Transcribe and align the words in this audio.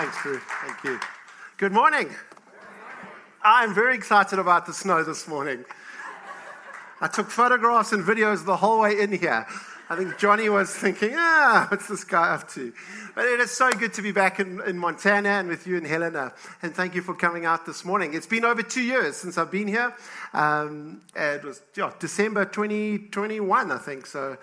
Thanks, 0.00 0.24
Ruth. 0.24 0.42
Thank 0.66 0.82
you. 0.82 0.98
Good 1.58 1.72
morning. 1.72 2.08
I'm 3.42 3.74
very 3.74 3.94
excited 3.94 4.38
about 4.38 4.64
the 4.64 4.72
snow 4.72 5.04
this 5.04 5.28
morning. 5.28 5.62
I 7.02 7.06
took 7.06 7.30
photographs 7.30 7.92
and 7.92 8.02
videos 8.02 8.46
the 8.46 8.56
whole 8.56 8.80
way 8.80 8.98
in 8.98 9.12
here. 9.12 9.46
I 9.90 9.96
think 9.96 10.16
Johnny 10.16 10.48
was 10.48 10.74
thinking, 10.74 11.10
ah, 11.16 11.66
what's 11.68 11.86
this 11.86 12.04
guy 12.04 12.30
up 12.30 12.48
to? 12.52 12.72
But 13.14 13.26
it 13.26 13.40
is 13.40 13.50
so 13.50 13.70
good 13.72 13.92
to 13.92 14.00
be 14.00 14.10
back 14.10 14.40
in, 14.40 14.62
in 14.66 14.78
Montana 14.78 15.28
and 15.28 15.48
with 15.48 15.66
you 15.66 15.76
and 15.76 15.86
Helena. 15.86 16.32
And 16.62 16.74
thank 16.74 16.94
you 16.94 17.02
for 17.02 17.14
coming 17.14 17.44
out 17.44 17.66
this 17.66 17.84
morning. 17.84 18.14
It's 18.14 18.26
been 18.26 18.46
over 18.46 18.62
two 18.62 18.80
years 18.80 19.18
since 19.18 19.36
I've 19.36 19.50
been 19.50 19.68
here. 19.68 19.94
Um, 20.32 21.02
it 21.14 21.44
was 21.44 21.60
yeah, 21.76 21.92
December 21.98 22.46
2021, 22.46 23.70
I 23.70 23.76
think. 23.76 24.06
So 24.06 24.38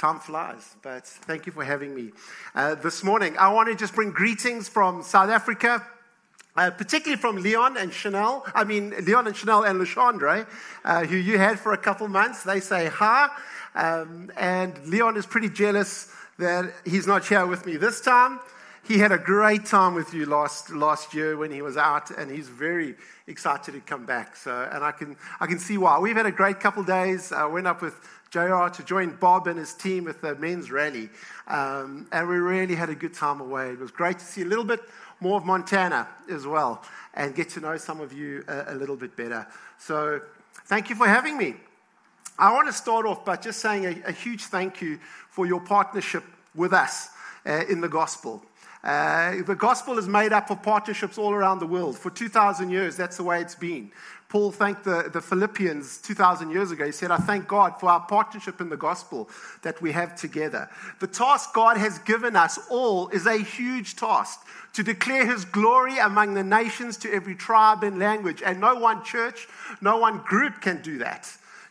time 0.00 0.18
flies. 0.18 0.76
But 0.80 1.06
thank 1.06 1.44
you 1.44 1.52
for 1.52 1.62
having 1.62 1.94
me 1.94 2.12
uh, 2.54 2.74
this 2.76 3.04
morning. 3.04 3.36
I 3.36 3.52
want 3.52 3.68
to 3.68 3.74
just 3.74 3.94
bring 3.94 4.12
greetings 4.12 4.66
from 4.66 5.02
South 5.02 5.28
Africa. 5.28 5.86
Uh, 6.56 6.68
particularly 6.68 7.20
from 7.20 7.36
Leon 7.36 7.76
and 7.76 7.92
Chanel, 7.92 8.44
I 8.56 8.64
mean, 8.64 8.92
Leon 9.04 9.28
and 9.28 9.36
Chanel 9.36 9.62
and 9.62 9.80
Lashandre, 9.80 10.48
uh, 10.84 11.04
who 11.04 11.14
you 11.14 11.38
had 11.38 11.60
for 11.60 11.72
a 11.72 11.78
couple 11.78 12.08
months. 12.08 12.42
They 12.42 12.58
say 12.58 12.86
hi. 12.86 13.28
Um, 13.76 14.32
and 14.36 14.76
Leon 14.86 15.16
is 15.16 15.26
pretty 15.26 15.48
jealous 15.48 16.12
that 16.38 16.74
he's 16.84 17.06
not 17.06 17.24
here 17.24 17.46
with 17.46 17.66
me 17.66 17.76
this 17.76 18.00
time. 18.00 18.40
He 18.82 18.98
had 18.98 19.12
a 19.12 19.18
great 19.18 19.66
time 19.66 19.94
with 19.94 20.12
you 20.12 20.26
last, 20.26 20.70
last 20.70 21.14
year 21.14 21.36
when 21.36 21.52
he 21.52 21.62
was 21.62 21.76
out, 21.76 22.10
and 22.10 22.28
he's 22.28 22.48
very 22.48 22.96
excited 23.28 23.72
to 23.72 23.80
come 23.80 24.04
back. 24.04 24.34
So, 24.34 24.68
and 24.72 24.82
I 24.82 24.90
can, 24.90 25.16
I 25.38 25.46
can 25.46 25.60
see 25.60 25.78
why. 25.78 26.00
We've 26.00 26.16
had 26.16 26.26
a 26.26 26.32
great 26.32 26.58
couple 26.58 26.82
days. 26.82 27.30
I 27.30 27.44
went 27.44 27.68
up 27.68 27.80
with 27.80 27.94
JR 28.30 28.68
to 28.68 28.84
join 28.84 29.16
Bob 29.16 29.48
and 29.48 29.58
his 29.58 29.74
team 29.74 30.04
with 30.04 30.20
the 30.20 30.36
men's 30.36 30.70
rally, 30.70 31.08
um, 31.48 32.06
and 32.12 32.28
we 32.28 32.36
really 32.36 32.76
had 32.76 32.88
a 32.88 32.94
good 32.94 33.12
time 33.12 33.40
away. 33.40 33.70
It 33.70 33.80
was 33.80 33.90
great 33.90 34.20
to 34.20 34.24
see 34.24 34.42
a 34.42 34.44
little 34.44 34.64
bit 34.64 34.80
more 35.18 35.36
of 35.36 35.44
Montana 35.44 36.06
as 36.30 36.46
well 36.46 36.82
and 37.14 37.34
get 37.34 37.48
to 37.50 37.60
know 37.60 37.76
some 37.76 38.00
of 38.00 38.12
you 38.12 38.44
a, 38.46 38.66
a 38.68 38.74
little 38.74 38.94
bit 38.94 39.16
better. 39.16 39.46
So, 39.78 40.20
thank 40.66 40.90
you 40.90 40.94
for 40.94 41.08
having 41.08 41.36
me. 41.36 41.56
I 42.38 42.52
want 42.52 42.68
to 42.68 42.72
start 42.72 43.04
off 43.04 43.24
by 43.24 43.36
just 43.36 43.58
saying 43.58 43.84
a, 43.84 44.08
a 44.10 44.12
huge 44.12 44.44
thank 44.44 44.80
you 44.80 45.00
for 45.28 45.44
your 45.44 45.60
partnership 45.60 46.22
with 46.54 46.72
us 46.72 47.08
uh, 47.44 47.64
in 47.68 47.80
the 47.80 47.88
gospel. 47.88 48.44
Uh, 48.82 49.42
the 49.44 49.56
gospel 49.56 49.98
is 49.98 50.08
made 50.08 50.32
up 50.32 50.50
of 50.50 50.62
partnerships 50.62 51.18
all 51.18 51.32
around 51.32 51.58
the 51.58 51.66
world. 51.66 51.98
For 51.98 52.10
2,000 52.10 52.70
years, 52.70 52.96
that's 52.96 53.18
the 53.18 53.24
way 53.24 53.40
it's 53.40 53.54
been. 53.54 53.90
Paul 54.30 54.52
thanked 54.52 54.84
the, 54.84 55.10
the 55.12 55.20
Philippians 55.20 55.98
2,000 55.98 56.50
years 56.50 56.70
ago. 56.70 56.86
He 56.86 56.92
said, 56.92 57.10
I 57.10 57.16
thank 57.16 57.48
God 57.48 57.78
for 57.80 57.90
our 57.90 58.00
partnership 58.00 58.60
in 58.60 58.68
the 58.68 58.76
gospel 58.76 59.28
that 59.62 59.82
we 59.82 59.90
have 59.90 60.14
together. 60.14 60.70
The 61.00 61.08
task 61.08 61.52
God 61.52 61.76
has 61.76 61.98
given 61.98 62.36
us 62.36 62.58
all 62.70 63.08
is 63.08 63.26
a 63.26 63.38
huge 63.38 63.96
task 63.96 64.40
to 64.74 64.84
declare 64.84 65.26
his 65.26 65.44
glory 65.44 65.98
among 65.98 66.34
the 66.34 66.44
nations 66.44 66.96
to 66.98 67.12
every 67.12 67.34
tribe 67.34 67.82
and 67.82 67.98
language. 67.98 68.40
And 68.40 68.60
no 68.60 68.76
one 68.76 69.04
church, 69.04 69.48
no 69.80 69.98
one 69.98 70.18
group 70.18 70.60
can 70.60 70.80
do 70.80 70.98
that 70.98 71.28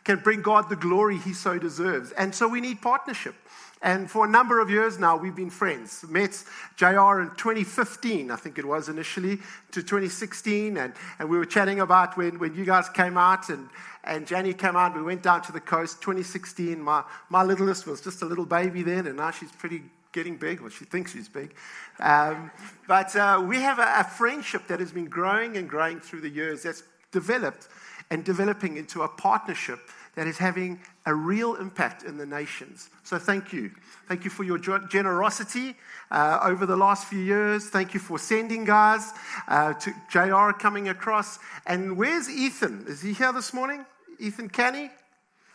can 0.10 0.18
bring 0.18 0.42
God 0.42 0.70
the 0.70 0.76
glory 0.76 1.18
he 1.18 1.34
so 1.34 1.60
deserves. 1.60 2.12
And 2.14 2.34
so 2.34 2.48
we 2.48 2.62
need 2.62 2.82
partnership. 2.82 3.36
And 3.82 4.12
for 4.12 4.26
a 4.26 4.30
number 4.30 4.60
of 4.60 4.70
years 4.70 5.00
now, 5.00 5.16
we've 5.16 5.36
been 5.36 5.50
friends. 5.50 6.04
Met 6.10 6.44
JR 6.76 7.22
in 7.22 7.32
2015, 7.38 8.30
I 8.30 8.36
think 8.36 8.58
it 8.58 8.66
was 8.66 8.90
initially, 8.90 9.38
to 9.72 9.82
2016. 9.82 10.78
And, 10.78 10.94
and 11.18 11.30
we 11.30 11.38
were 11.38 11.46
chatting 11.46 11.80
about 11.80 12.18
when, 12.18 12.40
when 12.40 12.56
you 12.56 12.66
guys 12.66 12.90
came 12.90 13.18
out 13.18 13.48
and, 13.50 13.70
and 14.04 14.28
Jenny 14.28 14.54
came 14.54 14.76
out. 14.76 14.96
We 14.96 15.02
went 15.02 15.24
down 15.24 15.44
to 15.44 15.54
the 15.54 15.62
coast 15.62 16.02
2016. 16.02 16.82
My, 16.82 17.04
my 17.30 17.44
littlest 17.44 17.88
was 17.88 18.02
just 18.02 18.22
a 18.22 18.26
little 18.26 18.46
baby 18.46 18.84
then, 18.84 19.08
and 19.08 19.16
now 19.16 19.32
she's 19.32 19.52
pretty 19.54 19.84
getting 20.12 20.36
big. 20.36 20.60
Well, 20.60 20.70
she 20.70 20.84
thinks 20.84 21.14
she's 21.14 21.30
big. 21.30 21.56
Um, 22.00 22.52
but 22.88 23.16
uh, 23.16 23.44
we 23.48 23.58
have 23.62 23.80
a, 23.80 24.00
a 24.00 24.04
friendship 24.04 24.68
that 24.68 24.82
has 24.82 24.92
been 24.92 25.06
growing 25.06 25.56
and 25.56 25.70
growing 25.70 26.02
through 26.02 26.22
the 26.22 26.30
years 26.30 26.64
that's 26.64 26.84
developed 27.12 27.70
and 28.10 28.26
developing 28.26 28.78
into 28.78 29.04
a 29.04 29.08
partnership 29.08 29.80
that 30.20 30.28
is 30.28 30.38
having 30.38 30.78
a 31.06 31.16
real 31.16 31.56
impact 31.56 32.04
in 32.04 32.18
the 32.18 32.26
nations. 32.26 32.90
So 33.06 33.18
thank 33.18 33.54
you. 33.54 33.72
Thank 34.10 34.26
you 34.26 34.30
for 34.30 34.44
your 34.44 34.58
generosity 34.58 35.76
uh, 36.12 36.40
over 36.44 36.66
the 36.66 36.76
last 36.76 37.08
few 37.08 37.20
years. 37.20 37.70
Thank 37.70 37.94
you 37.94 38.02
for 38.02 38.20
sending 38.20 38.66
guys 38.66 39.14
uh, 39.48 39.76
to 39.76 39.94
JR 40.12 40.52
coming 40.52 40.90
across. 40.90 41.40
And 41.66 41.96
where's 41.96 42.30
Ethan? 42.30 42.84
Is 42.90 43.02
he 43.02 43.14
here 43.14 43.32
this 43.32 43.54
morning? 43.54 43.86
Ethan 44.20 44.50
Canny? 44.50 44.90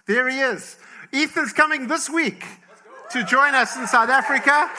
There 0.06 0.30
he 0.30 0.38
is. 0.38 0.78
Ethan's 1.12 1.52
coming 1.52 1.86
this 1.86 2.08
week 2.08 2.46
to 3.10 3.22
join 3.22 3.54
us 3.54 3.76
in 3.76 3.86
South 3.86 4.08
Africa 4.08 4.70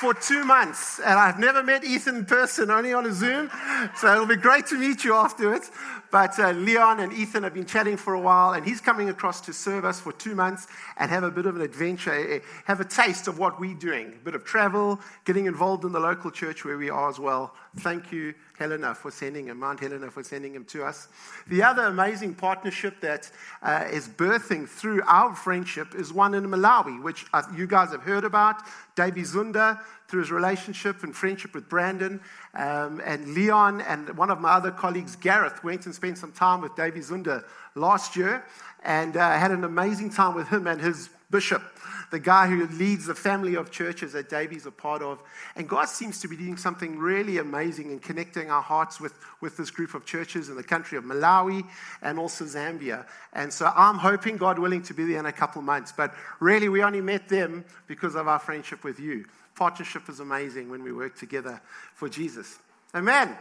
for 0.00 0.14
two 0.14 0.44
months. 0.44 1.00
And 1.00 1.18
I've 1.18 1.38
never 1.38 1.62
met 1.62 1.84
Ethan 1.84 2.16
in 2.16 2.24
person, 2.24 2.70
only 2.70 2.92
on 2.92 3.06
a 3.06 3.12
Zoom. 3.12 3.50
So 3.96 4.12
it'll 4.12 4.26
be 4.26 4.36
great 4.36 4.66
to 4.66 4.76
meet 4.76 5.04
you 5.04 5.14
afterwards. 5.14 5.70
But 6.10 6.38
uh, 6.38 6.52
Leon 6.52 7.00
and 7.00 7.12
Ethan 7.12 7.42
have 7.42 7.52
been 7.52 7.66
chatting 7.66 7.98
for 7.98 8.14
a 8.14 8.20
while, 8.20 8.54
and 8.54 8.64
he's 8.64 8.80
coming 8.80 9.10
across 9.10 9.42
to 9.42 9.52
serve 9.52 9.84
us 9.84 10.00
for 10.00 10.12
two 10.12 10.34
months 10.34 10.66
and 10.96 11.10
have 11.10 11.22
a 11.22 11.30
bit 11.30 11.44
of 11.44 11.56
an 11.56 11.62
adventure, 11.62 12.12
eh, 12.12 12.36
eh, 12.36 12.38
have 12.64 12.80
a 12.80 12.84
taste 12.84 13.28
of 13.28 13.38
what 13.38 13.60
we're 13.60 13.74
doing. 13.74 14.14
A 14.14 14.24
bit 14.24 14.34
of 14.34 14.44
travel, 14.44 15.00
getting 15.26 15.46
involved 15.46 15.84
in 15.84 15.92
the 15.92 16.00
local 16.00 16.30
church 16.30 16.64
where 16.64 16.78
we 16.78 16.88
are 16.88 17.10
as 17.10 17.18
well. 17.18 17.54
Thank 17.76 18.12
you, 18.12 18.34
Helena, 18.58 18.94
for 18.94 19.10
sending 19.10 19.46
him, 19.46 19.60
Mount 19.60 19.80
Helena, 19.80 20.10
for 20.10 20.22
sending 20.22 20.54
him 20.54 20.64
to 20.66 20.84
us. 20.84 21.08
The 21.48 21.62
other 21.62 21.84
amazing 21.84 22.34
partnership 22.34 23.00
that 23.02 23.30
uh, 23.62 23.84
is 23.90 24.08
birthing 24.08 24.68
through 24.68 25.02
our 25.06 25.34
friendship 25.34 25.94
is 25.94 26.12
one 26.12 26.34
in 26.34 26.44
Malawi, 26.46 27.02
which 27.02 27.26
uh, 27.32 27.42
you 27.54 27.66
guys 27.66 27.90
have 27.90 28.02
heard 28.02 28.24
about. 28.24 28.62
Davy 28.96 29.22
Zunda, 29.22 29.80
through 30.08 30.20
his 30.20 30.32
relationship 30.32 31.04
and 31.04 31.14
friendship 31.14 31.54
with 31.54 31.68
Brandon 31.68 32.20
um, 32.54 33.00
and 33.04 33.34
Leon, 33.34 33.82
and 33.82 34.16
one 34.16 34.30
of 34.30 34.40
my 34.40 34.52
other 34.52 34.70
colleagues, 34.70 35.14
Gareth, 35.14 35.62
went 35.62 35.86
and 35.86 35.94
spent 35.94 36.18
some 36.18 36.32
time 36.32 36.62
with 36.62 36.74
Davy 36.74 37.00
Zunda 37.00 37.44
last 37.74 38.16
year 38.16 38.44
and 38.82 39.16
uh, 39.16 39.38
had 39.38 39.50
an 39.50 39.64
amazing 39.64 40.10
time 40.10 40.34
with 40.34 40.48
him 40.48 40.66
and 40.66 40.80
his 40.80 41.10
bishop, 41.30 41.62
the 42.10 42.18
guy 42.18 42.46
who 42.46 42.66
leads 42.78 43.06
the 43.06 43.14
family 43.14 43.54
of 43.54 43.70
churches 43.70 44.12
that 44.12 44.30
Davy's 44.30 44.64
a 44.64 44.70
part 44.70 45.02
of. 45.02 45.22
And 45.56 45.68
God 45.68 45.86
seems 45.86 46.20
to 46.20 46.28
be 46.28 46.36
doing 46.36 46.56
something 46.56 46.98
really 46.98 47.38
amazing 47.38 47.90
in 47.90 47.98
connecting 47.98 48.50
our 48.50 48.62
hearts 48.62 49.00
with, 49.00 49.12
with 49.40 49.56
this 49.56 49.70
group 49.70 49.94
of 49.94 50.06
churches 50.06 50.48
in 50.48 50.56
the 50.56 50.62
country 50.62 50.96
of 50.96 51.04
Malawi 51.04 51.66
and 52.00 52.18
also 52.18 52.44
Zambia. 52.44 53.06
And 53.34 53.52
so 53.52 53.70
I'm 53.76 53.96
hoping, 53.96 54.36
God 54.36 54.58
willing, 54.58 54.82
to 54.82 54.94
be 54.94 55.04
there 55.04 55.20
in 55.20 55.26
a 55.26 55.32
couple 55.32 55.60
months. 55.60 55.92
But 55.92 56.14
really, 56.40 56.68
we 56.68 56.82
only 56.82 57.02
met 57.02 57.28
them 57.28 57.64
because 57.86 58.14
of 58.14 58.26
our 58.26 58.38
friendship 58.38 58.84
with 58.84 58.98
you. 58.98 59.26
Partnership 59.54 60.08
is 60.08 60.20
amazing 60.20 60.70
when 60.70 60.82
we 60.82 60.92
work 60.92 61.18
together 61.18 61.60
for 61.94 62.08
Jesus. 62.08 62.58
Amen. 62.94 63.36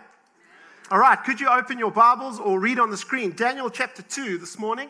All 0.90 1.00
right, 1.00 1.22
could 1.24 1.40
you 1.40 1.50
open 1.50 1.78
your 1.78 1.92
Bibles 1.92 2.40
or 2.40 2.60
read 2.60 2.80
on 2.80 2.90
the 2.90 2.98
screen 2.98 3.34
Daniel 3.36 3.70
chapter 3.70 4.02
2 4.02 4.38
this 4.38 4.58
morning? 4.58 4.90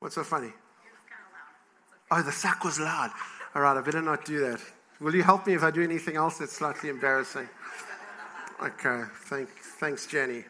What's 0.00 0.14
so 0.14 0.24
funny? 0.24 0.52
Oh, 2.10 2.22
the 2.22 2.32
sack 2.32 2.64
was 2.64 2.80
loud. 2.80 3.10
All 3.54 3.62
right, 3.62 3.76
I 3.76 3.80
better 3.82 4.02
not 4.02 4.24
do 4.24 4.40
that. 4.40 4.60
Will 5.00 5.14
you 5.14 5.22
help 5.22 5.46
me 5.46 5.54
if 5.54 5.62
I 5.62 5.70
do 5.70 5.82
anything 5.82 6.16
else 6.16 6.38
that's 6.38 6.52
slightly 6.52 6.88
embarrassing? 6.88 7.48
Okay, 8.62 9.02
thank, 9.24 9.48
thanks, 9.78 10.06
Jenny. 10.06 10.44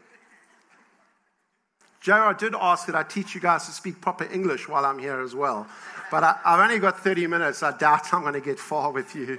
Joe, 2.00 2.14
I 2.14 2.32
did 2.32 2.54
ask 2.58 2.86
that 2.86 2.94
I 2.94 3.02
teach 3.02 3.34
you 3.34 3.40
guys 3.40 3.66
to 3.66 3.72
speak 3.72 4.00
proper 4.00 4.24
English 4.32 4.68
while 4.68 4.86
I'm 4.86 4.98
here 4.98 5.20
as 5.20 5.34
well. 5.34 5.66
But 6.10 6.24
I, 6.24 6.36
have 6.44 6.60
only 6.60 6.78
got 6.78 6.98
30 6.98 7.26
minutes. 7.26 7.62
I 7.62 7.76
doubt 7.76 8.12
I'm 8.14 8.22
going 8.22 8.34
to 8.34 8.40
get 8.40 8.58
far 8.58 8.90
with 8.90 9.14
you. 9.14 9.38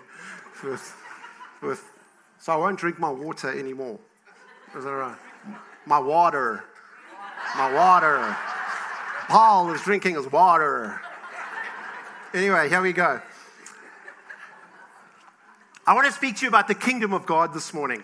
With, 0.63 0.95
with, 1.61 1.83
so 2.39 2.53
I 2.53 2.55
won't 2.57 2.77
drink 2.77 2.99
my 2.99 3.09
water 3.09 3.57
anymore. 3.57 3.99
Is 4.77 4.83
that 4.83 4.91
right? 4.91 5.17
My 5.85 5.99
water. 5.99 6.63
My 7.57 7.73
water. 7.73 8.35
Paul 9.31 9.71
is 9.71 9.81
drinking 9.83 10.15
his 10.15 10.29
water. 10.29 10.99
Anyway, 12.33 12.67
here 12.67 12.81
we 12.81 12.91
go. 12.91 13.21
I 15.87 15.93
want 15.93 16.05
to 16.07 16.11
speak 16.11 16.35
to 16.35 16.41
you 16.41 16.49
about 16.49 16.67
the 16.67 16.75
kingdom 16.75 17.13
of 17.13 17.25
God 17.25 17.53
this 17.53 17.73
morning. 17.73 18.03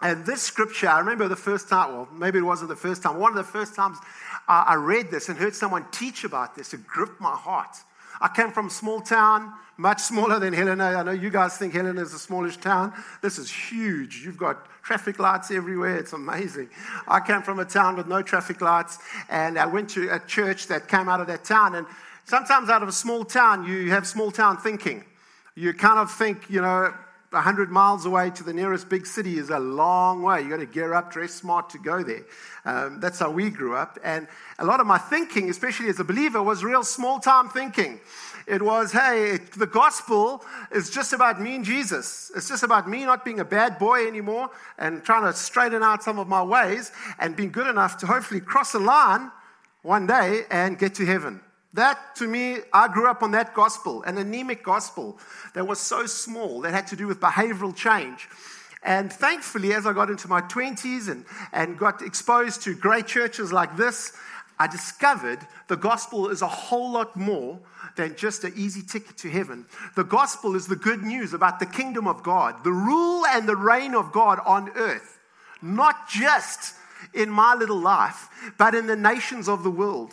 And 0.00 0.24
this 0.24 0.42
scripture, 0.42 0.88
I 0.88 1.00
remember 1.00 1.26
the 1.26 1.34
first 1.34 1.68
time, 1.68 1.92
well, 1.92 2.08
maybe 2.12 2.38
it 2.38 2.42
wasn't 2.42 2.68
the 2.68 2.76
first 2.76 3.02
time, 3.02 3.18
one 3.18 3.32
of 3.32 3.36
the 3.36 3.42
first 3.42 3.74
times 3.74 3.98
I 4.46 4.74
read 4.74 5.10
this 5.10 5.28
and 5.28 5.36
heard 5.36 5.56
someone 5.56 5.86
teach 5.90 6.22
about 6.22 6.54
this, 6.54 6.72
it 6.72 6.86
gripped 6.86 7.20
my 7.20 7.34
heart. 7.34 7.76
I 8.20 8.28
came 8.28 8.50
from 8.50 8.66
a 8.66 8.70
small 8.70 9.00
town, 9.00 9.52
much 9.76 10.00
smaller 10.00 10.38
than 10.38 10.52
Helena. 10.52 10.84
I 10.84 11.02
know 11.02 11.10
you 11.10 11.30
guys 11.30 11.56
think 11.56 11.72
Helena 11.72 12.00
is 12.00 12.14
a 12.14 12.18
smallish 12.18 12.58
town. 12.58 12.92
This 13.22 13.38
is 13.38 13.50
huge. 13.50 14.22
You've 14.24 14.36
got 14.36 14.66
traffic 14.82 15.18
lights 15.18 15.50
everywhere. 15.50 15.96
It's 15.96 16.12
amazing. 16.12 16.68
I 17.08 17.20
came 17.20 17.42
from 17.42 17.58
a 17.58 17.64
town 17.64 17.96
with 17.96 18.06
no 18.06 18.22
traffic 18.22 18.60
lights, 18.60 18.98
and 19.28 19.58
I 19.58 19.66
went 19.66 19.90
to 19.90 20.14
a 20.14 20.20
church 20.20 20.68
that 20.68 20.88
came 20.88 21.08
out 21.08 21.20
of 21.20 21.26
that 21.26 21.44
town. 21.44 21.74
And 21.74 21.86
sometimes 22.24 22.68
out 22.68 22.82
of 22.82 22.88
a 22.88 22.92
small 22.92 23.24
town, 23.24 23.66
you 23.66 23.90
have 23.90 24.06
small 24.06 24.30
town 24.30 24.58
thinking. 24.58 25.04
You 25.56 25.72
kind 25.72 25.98
of 25.98 26.10
think, 26.12 26.50
you 26.50 26.60
know, 26.60 26.92
100 27.34 27.70
miles 27.70 28.06
away 28.06 28.30
to 28.30 28.42
the 28.42 28.52
nearest 28.52 28.88
big 28.88 29.06
city 29.06 29.38
is 29.38 29.50
a 29.50 29.58
long 29.58 30.22
way. 30.22 30.40
You've 30.40 30.50
got 30.50 30.60
to 30.60 30.66
gear 30.66 30.94
up, 30.94 31.12
dress 31.12 31.32
smart 31.32 31.70
to 31.70 31.78
go 31.78 32.02
there. 32.02 32.24
Um, 32.64 33.00
that's 33.00 33.18
how 33.18 33.30
we 33.30 33.50
grew 33.50 33.74
up. 33.74 33.98
And 34.02 34.26
a 34.58 34.64
lot 34.64 34.80
of 34.80 34.86
my 34.86 34.98
thinking, 34.98 35.50
especially 35.50 35.88
as 35.88 36.00
a 36.00 36.04
believer, 36.04 36.42
was 36.42 36.64
real 36.64 36.82
small 36.82 37.20
time 37.20 37.48
thinking. 37.48 38.00
It 38.46 38.62
was, 38.62 38.92
hey, 38.92 39.38
the 39.56 39.66
gospel 39.66 40.44
is 40.70 40.90
just 40.90 41.12
about 41.12 41.40
me 41.40 41.56
and 41.56 41.64
Jesus. 41.64 42.30
It's 42.36 42.48
just 42.48 42.62
about 42.62 42.88
me 42.88 43.04
not 43.04 43.24
being 43.24 43.40
a 43.40 43.44
bad 43.44 43.78
boy 43.78 44.06
anymore 44.06 44.50
and 44.78 45.02
trying 45.04 45.24
to 45.24 45.32
straighten 45.32 45.82
out 45.82 46.02
some 46.02 46.18
of 46.18 46.28
my 46.28 46.42
ways 46.42 46.92
and 47.18 47.36
being 47.36 47.52
good 47.52 47.66
enough 47.66 47.96
to 47.98 48.06
hopefully 48.06 48.40
cross 48.40 48.74
a 48.74 48.78
line 48.78 49.30
one 49.82 50.06
day 50.06 50.42
and 50.50 50.78
get 50.78 50.94
to 50.96 51.06
heaven. 51.06 51.40
That, 51.74 52.14
to 52.16 52.28
me, 52.28 52.58
I 52.72 52.86
grew 52.86 53.08
up 53.08 53.22
on 53.24 53.32
that 53.32 53.52
gospel, 53.52 54.04
an 54.04 54.16
anemic 54.16 54.62
gospel 54.62 55.18
that 55.54 55.66
was 55.66 55.80
so 55.80 56.06
small, 56.06 56.60
that 56.60 56.72
had 56.72 56.86
to 56.88 56.96
do 56.96 57.08
with 57.08 57.18
behavioral 57.18 57.74
change. 57.74 58.28
And 58.84 59.12
thankfully, 59.12 59.72
as 59.72 59.84
I 59.84 59.92
got 59.92 60.08
into 60.08 60.28
my 60.28 60.40
20s 60.42 61.08
and, 61.08 61.24
and 61.52 61.76
got 61.76 62.00
exposed 62.00 62.62
to 62.62 62.76
great 62.76 63.08
churches 63.08 63.52
like 63.52 63.76
this, 63.76 64.12
I 64.56 64.68
discovered 64.68 65.40
the 65.66 65.76
gospel 65.76 66.28
is 66.28 66.42
a 66.42 66.48
whole 66.48 66.92
lot 66.92 67.16
more 67.16 67.58
than 67.96 68.14
just 68.14 68.44
an 68.44 68.52
easy 68.54 68.82
ticket 68.82 69.16
to 69.18 69.28
heaven. 69.28 69.66
The 69.96 70.04
gospel 70.04 70.54
is 70.54 70.68
the 70.68 70.76
good 70.76 71.02
news 71.02 71.34
about 71.34 71.58
the 71.58 71.66
kingdom 71.66 72.06
of 72.06 72.22
God, 72.22 72.62
the 72.62 72.72
rule 72.72 73.26
and 73.26 73.48
the 73.48 73.56
reign 73.56 73.96
of 73.96 74.12
God 74.12 74.38
on 74.46 74.70
earth, 74.76 75.18
not 75.60 76.08
just 76.08 76.76
in 77.12 77.30
my 77.30 77.54
little 77.54 77.80
life, 77.80 78.28
but 78.58 78.76
in 78.76 78.86
the 78.86 78.96
nations 78.96 79.48
of 79.48 79.64
the 79.64 79.70
world. 79.70 80.12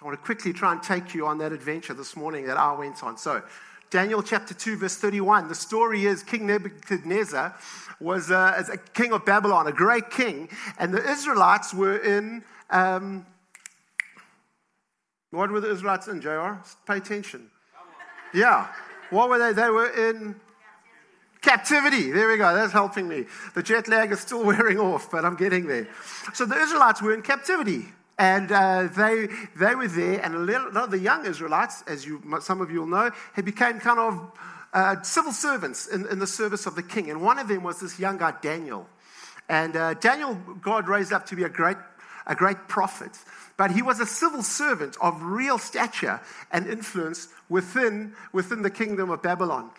I 0.00 0.04
want 0.04 0.18
to 0.18 0.22
quickly 0.22 0.52
try 0.52 0.72
and 0.72 0.82
take 0.82 1.14
you 1.14 1.26
on 1.26 1.38
that 1.38 1.52
adventure 1.52 1.94
this 1.94 2.16
morning 2.16 2.46
that 2.46 2.58
I 2.58 2.74
went 2.74 3.02
on. 3.02 3.16
So, 3.16 3.42
Daniel 3.90 4.22
chapter 4.22 4.52
2, 4.52 4.76
verse 4.76 4.96
31. 4.96 5.48
The 5.48 5.54
story 5.54 6.04
is 6.04 6.22
King 6.22 6.46
Nebuchadnezzar 6.46 7.54
was 7.98 8.30
a, 8.30 8.36
uh, 8.36 8.62
a 8.74 8.76
king 8.76 9.12
of 9.12 9.24
Babylon, 9.24 9.68
a 9.68 9.72
great 9.72 10.10
king, 10.10 10.50
and 10.78 10.92
the 10.92 11.02
Israelites 11.10 11.72
were 11.72 11.96
in. 11.96 12.44
Um, 12.68 13.24
what 15.30 15.50
were 15.50 15.60
the 15.60 15.70
Israelites 15.70 16.08
in, 16.08 16.20
JR? 16.20 16.56
Pay 16.86 16.98
attention. 16.98 17.50
Yeah. 18.34 18.68
What 19.08 19.30
were 19.30 19.38
they? 19.38 19.54
They 19.54 19.70
were 19.70 19.88
in 19.88 20.36
captivity. 21.40 22.10
There 22.10 22.28
we 22.28 22.36
go. 22.36 22.54
That's 22.54 22.72
helping 22.72 23.08
me. 23.08 23.24
The 23.54 23.62
jet 23.62 23.88
lag 23.88 24.12
is 24.12 24.20
still 24.20 24.44
wearing 24.50 24.78
off, 24.78 25.10
but 25.10 25.24
I'm 25.24 25.36
getting 25.36 25.66
there. 25.66 25.88
So 26.34 26.44
the 26.44 26.56
Israelites 26.56 27.00
were 27.00 27.14
in 27.14 27.22
captivity. 27.22 27.86
And 28.18 28.50
uh, 28.50 28.88
they, 28.96 29.28
they 29.56 29.74
were 29.74 29.88
there, 29.88 30.20
and 30.24 30.34
a 30.34 30.38
lot 30.38 30.84
of 30.84 30.90
the 30.90 30.98
young 30.98 31.26
Israelites, 31.26 31.84
as 31.86 32.06
you, 32.06 32.22
some 32.40 32.62
of 32.62 32.70
you 32.70 32.80
will 32.80 32.86
know, 32.86 33.10
had 33.34 33.44
became 33.44 33.78
kind 33.78 33.98
of 33.98 34.32
uh, 34.72 35.02
civil 35.02 35.32
servants 35.32 35.86
in, 35.86 36.06
in, 36.08 36.18
the 36.18 36.26
service 36.26 36.66
of 36.66 36.76
the 36.76 36.82
king. 36.82 37.10
And 37.10 37.20
one 37.20 37.38
of 37.38 37.48
them 37.48 37.62
was 37.62 37.80
this 37.80 37.98
young 37.98 38.16
guy, 38.16 38.32
Daniel. 38.40 38.88
And 39.48 39.76
uh, 39.76 39.94
Daniel, 39.94 40.34
God 40.60 40.88
raised 40.88 41.12
up 41.12 41.26
to 41.26 41.36
be 41.36 41.44
a 41.44 41.48
great, 41.48 41.76
a 42.26 42.34
great 42.34 42.68
prophet. 42.68 43.12
But 43.58 43.70
he 43.70 43.82
was 43.82 44.00
a 44.00 44.06
civil 44.06 44.42
servant 44.42 44.96
of 45.00 45.22
real 45.22 45.58
stature 45.58 46.20
and 46.50 46.66
influence 46.66 47.28
within, 47.48 48.14
within 48.32 48.62
the 48.62 48.70
kingdom 48.70 49.10
of 49.10 49.22
Babylon. 49.22 49.70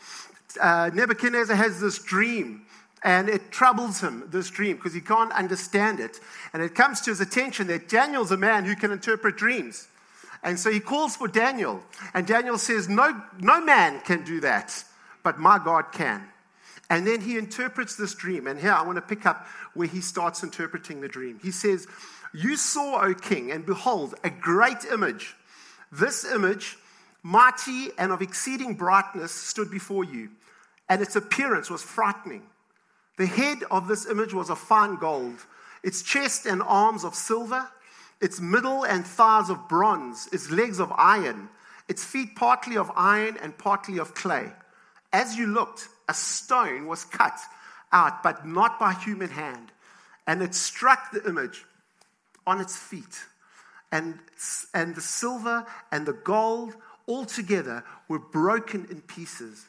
Uh, 0.59 0.89
Nebuchadnezzar 0.93 1.55
has 1.55 1.81
this 1.81 1.99
dream 1.99 2.66
and 3.07 3.29
it 3.29 3.51
troubles 3.51 4.01
him, 4.01 4.27
this 4.31 4.49
dream, 4.49 4.75
because 4.75 4.93
he 4.93 4.99
can't 4.99 5.31
understand 5.31 6.01
it. 6.01 6.19
And 6.51 6.61
it 6.61 6.75
comes 6.75 6.99
to 7.01 7.11
his 7.11 7.21
attention 7.21 7.67
that 7.67 7.87
Daniel's 7.87 8.31
a 8.31 8.37
man 8.37 8.65
who 8.65 8.75
can 8.75 8.91
interpret 8.91 9.37
dreams. 9.37 9.87
And 10.43 10.59
so 10.59 10.69
he 10.69 10.81
calls 10.81 11.15
for 11.15 11.29
Daniel. 11.29 11.81
And 12.13 12.27
Daniel 12.27 12.57
says, 12.57 12.89
No, 12.89 13.21
no 13.39 13.61
man 13.61 14.01
can 14.01 14.25
do 14.25 14.41
that, 14.41 14.83
but 15.23 15.39
my 15.39 15.57
God 15.57 15.93
can. 15.93 16.21
And 16.89 17.07
then 17.07 17.21
he 17.21 17.37
interprets 17.37 17.95
this 17.95 18.13
dream. 18.13 18.45
And 18.45 18.59
here 18.59 18.73
I 18.73 18.83
want 18.83 18.97
to 18.97 19.01
pick 19.01 19.25
up 19.25 19.47
where 19.73 19.87
he 19.87 20.01
starts 20.01 20.43
interpreting 20.43 20.99
the 20.99 21.07
dream. 21.07 21.39
He 21.41 21.51
says, 21.51 21.87
You 22.33 22.57
saw, 22.57 23.05
O 23.05 23.13
king, 23.13 23.53
and 23.53 23.65
behold, 23.65 24.15
a 24.25 24.29
great 24.29 24.83
image. 24.91 25.33
This 25.93 26.29
image, 26.29 26.77
mighty 27.23 27.87
and 27.97 28.11
of 28.11 28.21
exceeding 28.21 28.73
brightness, 28.75 29.31
stood 29.31 29.71
before 29.71 30.03
you, 30.03 30.27
and 30.89 31.01
its 31.01 31.15
appearance 31.15 31.69
was 31.69 31.81
frightening. 31.81 32.43
The 33.17 33.25
head 33.25 33.63
of 33.69 33.87
this 33.87 34.05
image 34.05 34.33
was 34.33 34.49
of 34.49 34.59
fine 34.59 34.95
gold, 34.95 35.45
its 35.83 36.01
chest 36.01 36.45
and 36.45 36.61
arms 36.63 37.03
of 37.03 37.15
silver, 37.15 37.67
its 38.21 38.39
middle 38.39 38.83
and 38.83 39.05
thighs 39.05 39.49
of 39.49 39.67
bronze, 39.67 40.27
its 40.31 40.49
legs 40.49 40.79
of 40.79 40.91
iron, 40.95 41.49
its 41.87 42.03
feet 42.03 42.35
partly 42.35 42.77
of 42.77 42.91
iron 42.95 43.37
and 43.41 43.57
partly 43.57 43.97
of 43.97 44.13
clay. 44.13 44.51
As 45.11 45.35
you 45.35 45.47
looked, 45.47 45.87
a 46.07 46.13
stone 46.13 46.85
was 46.87 47.05
cut 47.05 47.39
out, 47.91 48.21
but 48.21 48.45
not 48.45 48.79
by 48.79 48.93
human 48.93 49.29
hand, 49.29 49.71
and 50.25 50.41
it 50.41 50.53
struck 50.53 51.11
the 51.11 51.27
image 51.27 51.65
on 52.45 52.61
its 52.61 52.77
feet. 52.77 53.25
And, 53.91 54.19
and 54.73 54.95
the 54.95 55.01
silver 55.01 55.65
and 55.91 56.05
the 56.05 56.13
gold 56.13 56.75
all 57.05 57.25
together 57.25 57.83
were 58.09 58.19
broken 58.19 58.85
in 58.91 59.01
pieces 59.01 59.65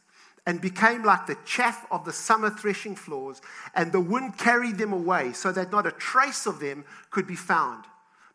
and 0.49 0.63
became 0.63 1.05
like 1.05 1.27
the 1.27 1.37
chaff 1.45 1.87
of 1.91 2.07
the 2.07 2.13
summer 2.13 2.49
threshing 2.49 2.97
floors, 2.97 3.43
and 3.75 3.93
the 3.93 4.01
wind 4.01 4.39
carried 4.39 4.79
them 4.79 4.95
away 4.95 5.31
so 5.35 5.53
that 5.53 5.71
not 5.71 5.87
a 5.87 5.91
trace 5.93 6.47
of 6.47 6.59
them 6.59 6.87
could 7.11 7.27
be 7.27 7.37
found. 7.37 7.85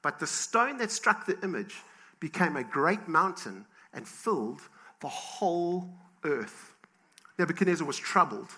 But 0.04 0.20
the 0.20 0.28
stone 0.28 0.78
that 0.78 0.92
struck 0.92 1.26
the 1.26 1.40
image 1.42 1.78
became 2.20 2.56
a 2.56 2.64
great 2.64 3.08
mountain 3.08 3.66
and 3.96 4.08
filled 4.08 4.62
the 5.00 5.08
whole 5.08 5.90
earth. 6.24 6.76
Nebuchadnezzar 7.40 7.88
was 7.88 7.98
troubled. 7.98 8.50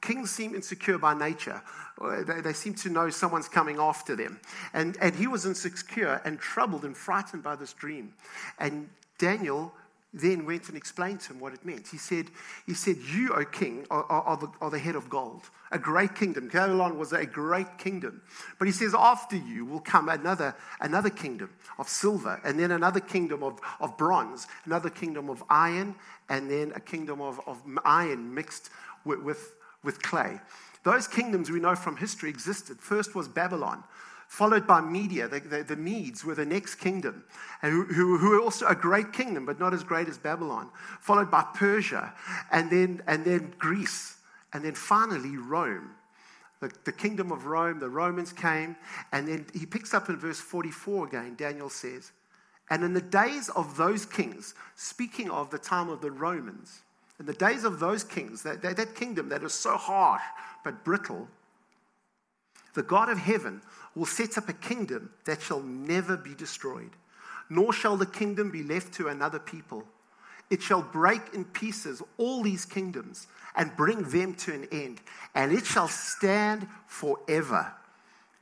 Kings 0.00 0.30
seem 0.30 0.54
insecure 0.54 0.96
by 0.96 1.12
nature. 1.12 1.60
Uh, 2.00 2.22
they, 2.22 2.40
they, 2.40 2.54
seem 2.54 2.72
to 2.76 2.88
know 2.88 3.10
someone's 3.10 3.46
coming 3.46 3.78
after 3.78 4.16
them. 4.16 4.40
And, 4.72 4.96
and 5.02 5.14
he 5.14 5.26
was 5.26 5.44
insecure 5.44 6.22
and 6.24 6.40
troubled 6.40 6.86
and 6.86 6.96
frightened 6.96 7.42
by 7.42 7.56
this 7.56 7.74
dream. 7.74 8.14
And 8.58 8.88
Daniel 9.18 9.74
then 10.12 10.44
went 10.44 10.68
and 10.68 10.76
explained 10.76 11.20
to 11.20 11.32
him 11.32 11.40
what 11.40 11.54
it 11.54 11.64
meant. 11.64 11.86
He 11.86 11.96
said, 11.96 12.26
he 12.66 12.74
said 12.74 12.96
You, 12.96 13.32
O 13.34 13.44
king, 13.44 13.86
are, 13.90 14.04
are, 14.04 14.36
the, 14.36 14.48
are 14.60 14.70
the 14.70 14.78
head 14.78 14.96
of 14.96 15.08
gold, 15.08 15.48
a 15.70 15.78
great 15.78 16.14
kingdom. 16.16 16.48
Babylon 16.48 16.98
was 16.98 17.12
a 17.12 17.24
great 17.24 17.78
kingdom. 17.78 18.22
But 18.58 18.66
he 18.66 18.72
says, 18.72 18.94
After 18.94 19.36
you 19.36 19.64
will 19.64 19.80
come 19.80 20.08
another, 20.08 20.56
another 20.80 21.10
kingdom 21.10 21.50
of 21.78 21.88
silver, 21.88 22.40
and 22.44 22.58
then 22.58 22.72
another 22.72 23.00
kingdom 23.00 23.42
of, 23.42 23.60
of 23.78 23.96
bronze, 23.96 24.48
another 24.64 24.90
kingdom 24.90 25.30
of 25.30 25.44
iron, 25.48 25.94
and 26.28 26.50
then 26.50 26.72
a 26.74 26.80
kingdom 26.80 27.20
of, 27.20 27.40
of 27.46 27.62
iron 27.84 28.34
mixed 28.34 28.70
with, 29.04 29.20
with, 29.20 29.54
with 29.84 30.02
clay. 30.02 30.40
Those 30.82 31.06
kingdoms 31.06 31.50
we 31.50 31.60
know 31.60 31.76
from 31.76 31.96
history 31.96 32.30
existed. 32.30 32.80
First 32.80 33.14
was 33.14 33.28
Babylon 33.28 33.84
followed 34.30 34.64
by 34.64 34.80
Media. 34.80 35.26
The, 35.26 35.40
the, 35.40 35.64
the 35.64 35.76
Medes 35.76 36.24
were 36.24 36.36
the 36.36 36.46
next 36.46 36.76
kingdom, 36.76 37.24
who, 37.62 37.82
who, 37.86 38.16
who, 38.16 38.30
were 38.30 38.40
also 38.40 38.64
a 38.68 38.76
great 38.76 39.12
kingdom, 39.12 39.44
but 39.44 39.58
not 39.58 39.74
as 39.74 39.82
great 39.82 40.08
as 40.08 40.18
Babylon, 40.18 40.70
followed 41.00 41.32
by 41.32 41.44
Persia, 41.52 42.14
and 42.52 42.70
then, 42.70 43.02
and 43.08 43.24
then 43.24 43.52
Greece, 43.58 44.18
and 44.52 44.64
then 44.64 44.76
finally 44.76 45.36
Rome. 45.36 45.90
The, 46.60 46.70
the 46.84 46.92
kingdom 46.92 47.32
of 47.32 47.46
Rome, 47.46 47.80
the 47.80 47.88
Romans 47.88 48.32
came, 48.32 48.76
and 49.10 49.26
then 49.26 49.46
he 49.52 49.66
picks 49.66 49.92
up 49.94 50.08
in 50.08 50.16
verse 50.16 50.38
44 50.38 51.08
again, 51.08 51.34
Daniel 51.34 51.68
says, 51.68 52.12
and 52.70 52.84
in 52.84 52.94
the 52.94 53.00
days 53.00 53.48
of 53.48 53.76
those 53.76 54.06
kings, 54.06 54.54
speaking 54.76 55.28
of 55.28 55.50
the 55.50 55.58
time 55.58 55.88
of 55.88 56.02
the 56.02 56.12
Romans, 56.12 56.82
in 57.18 57.26
the 57.26 57.34
days 57.34 57.64
of 57.64 57.80
those 57.80 58.04
kings, 58.04 58.44
that, 58.44 58.62
that, 58.62 58.76
that 58.76 58.94
kingdom 58.94 59.28
that 59.30 59.42
is 59.42 59.54
so 59.54 59.76
harsh 59.76 60.22
but 60.62 60.84
brittle, 60.84 61.26
the 62.74 62.82
God 62.82 63.08
of 63.08 63.18
heaven 63.18 63.60
will 63.94 64.06
set 64.06 64.38
up 64.38 64.48
a 64.48 64.54
kingdom 64.54 65.10
that 65.24 65.42
shall 65.42 65.60
never 65.60 66.16
be 66.16 66.34
destroyed, 66.34 66.90
nor 67.48 67.72
shall 67.72 67.96
the 67.96 68.06
kingdom 68.06 68.50
be 68.50 68.62
left 68.62 68.92
to 68.94 69.08
another 69.08 69.38
people. 69.38 69.84
It 70.50 70.62
shall 70.62 70.82
break 70.82 71.32
in 71.32 71.44
pieces 71.44 72.02
all 72.18 72.42
these 72.42 72.64
kingdoms 72.64 73.26
and 73.54 73.76
bring 73.76 74.02
them 74.02 74.34
to 74.34 74.52
an 74.52 74.68
end, 74.72 75.00
and 75.34 75.52
it 75.52 75.64
shall 75.64 75.88
stand 75.88 76.66
forever. 76.86 77.72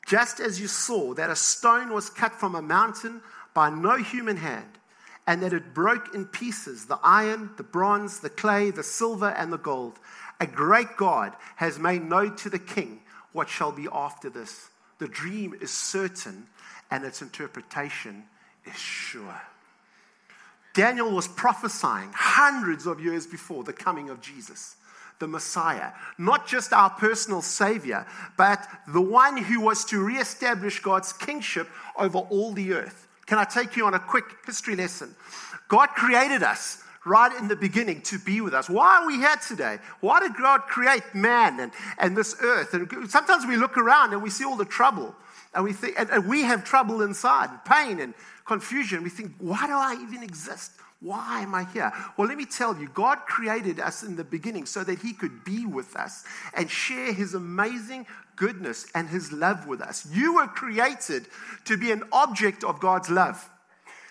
Just 0.07 0.41
as 0.41 0.61
you 0.61 0.69
saw 0.69 1.13
that 1.15 1.29
a 1.31 1.37
stone 1.37 1.93
was 1.93 2.09
cut 2.09 2.33
from 2.33 2.55
a 2.55 2.63
mountain 2.63 3.21
by 3.53 3.69
no 3.69 3.97
human 3.97 4.39
hand, 4.39 4.79
and 5.27 5.43
that 5.43 5.53
it 5.53 5.75
broke 5.75 6.15
in 6.15 6.25
pieces 6.25 6.87
the 6.87 6.99
iron, 7.03 7.51
the 7.59 7.63
bronze, 7.63 8.21
the 8.21 8.31
clay, 8.31 8.71
the 8.71 8.83
silver, 8.83 9.29
and 9.29 9.53
the 9.53 9.59
gold. 9.59 9.99
A 10.41 10.47
great 10.47 10.97
God 10.97 11.35
has 11.57 11.79
made 11.79 12.03
known 12.03 12.37
to 12.37 12.49
the 12.49 12.59
king 12.59 13.01
what 13.33 13.51
shall 13.51 13.73
be 13.73 13.87
after 13.93 14.31
this. 14.31 14.71
The 14.99 15.09
dream 15.09 15.55
is 15.61 15.71
certain 15.71 16.47
and 16.91 17.05
its 17.05 17.23
interpretation 17.23 18.25
is 18.67 18.77
sure. 18.77 19.41
Daniel 20.75 21.11
was 21.11 21.27
prophesying 21.27 22.11
hundreds 22.15 22.87
of 22.87 23.01
years 23.01 23.27
before 23.27 23.65
the 23.65 23.73
coming 23.73 24.11
of 24.11 24.21
Jesus, 24.21 24.77
the 25.19 25.27
Messiah, 25.27 25.93
not 26.19 26.47
just 26.47 26.73
our 26.73 26.91
personal 26.91 27.43
Savior, 27.43 28.07
but 28.37 28.67
the 28.87 29.01
one 29.01 29.37
who 29.37 29.61
was 29.61 29.85
to 29.87 30.03
reestablish 30.03 30.81
God's 30.81 31.13
kingship 31.13 31.69
over 31.97 32.19
all 32.19 32.53
the 32.53 32.75
earth. 32.75 33.09
Can 33.27 33.39
I 33.39 33.45
take 33.45 33.77
you 33.77 33.87
on 33.87 33.95
a 33.95 33.99
quick 33.99 34.25
history 34.47 34.77
lesson? 34.77 35.15
God 35.69 35.89
created 35.91 36.43
us 36.43 36.83
right 37.05 37.35
in 37.39 37.49
the 37.49 37.57
beginning 37.57 38.03
to 38.03 38.19
be 38.19 38.41
with 38.41 38.55
us. 38.55 38.69
Why 38.69 39.03
are 39.03 39.07
we 39.07 39.17
here 39.17 39.37
today? 39.47 39.79
Why 40.01 40.21
did 40.21 40.37
God 40.37 40.63
create 40.63 41.15
man 41.15 41.61
and, 41.61 41.73
and 41.99 42.17
this 42.17 42.37
earth? 42.41 42.75
And 42.75 43.11
sometimes 43.11 43.47
we 43.47 43.57
look 43.57 43.77
around 43.77 44.13
and 44.13 44.23
we 44.23 44.31
see 44.31 44.45
all 44.45 44.57
the 44.57 44.65
trouble. 44.65 45.15
And 45.55 45.65
we 45.65 45.73
think, 45.73 45.95
and, 45.99 46.11
and 46.11 46.29
we 46.29 46.43
have 46.43 46.65
trouble 46.65 47.03
inside, 47.03 47.65
pain 47.65 48.01
and 48.01 48.15
confusion. 48.45 49.03
We 49.03 49.11
think, 49.11 49.33
why 49.39 49.67
do 49.67 49.73
I 49.73 49.97
even 50.03 50.23
exist? 50.23 50.73
Why 51.01 51.43
am 51.43 51.55
I 51.55 51.65
here? 51.65 51.93
Well, 52.17 52.27
let 52.27 52.37
me 52.37 52.45
tell 52.45 52.77
you, 52.77 52.89
God 52.89 53.19
created 53.27 53.79
us 53.79 54.03
in 54.03 54.17
the 54.17 54.25
beginning 54.25 54.67
so 54.67 54.83
that 54.83 54.99
He 54.99 55.13
could 55.13 55.45
be 55.45 55.65
with 55.65 55.95
us 55.97 56.25
and 56.55 56.69
share 56.69 57.13
His 57.13 57.35
amazing 57.35 58.07
goodness 58.35 58.87
and 58.95 59.09
His 59.09 59.33
love 59.33 59.67
with 59.67 59.81
us. 59.81 60.09
You 60.13 60.35
were 60.35 60.49
created 60.49 61.27
to 61.67 61.77
be 61.77 61.93
an 61.93 62.03
object 62.11 62.65
of 62.65 62.81
God's 62.81 63.11
love. 63.11 63.49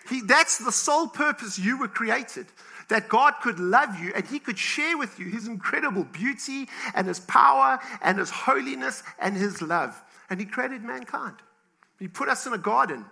He, 0.10 0.22
that's 0.22 0.58
the 0.60 0.72
sole 0.72 1.08
purpose 1.08 1.60
you 1.60 1.78
were 1.78 1.90
created. 1.90 2.48
That 2.90 3.10
God 3.10 3.36
could 3.42 3.60
love 3.60 4.00
you 4.00 4.12
and 4.16 4.26
He 4.26 4.40
could 4.40 4.58
share 4.58 4.98
with 4.98 5.20
you 5.20 5.26
His 5.26 5.48
incredible 5.48 6.06
beauty 6.06 6.68
and 6.96 7.08
His 7.08 7.20
power 7.20 7.80
and 8.02 8.18
His 8.18 8.30
holiness 8.30 9.04
and 9.20 9.36
His 9.36 9.62
love. 9.62 10.02
And 10.30 10.40
He 10.40 10.46
created 10.46 10.84
mankind. 10.84 11.36
He 12.00 12.08
put 12.08 12.30
us 12.30 12.46
in 12.46 12.54
a 12.54 12.58
garden 12.58 13.06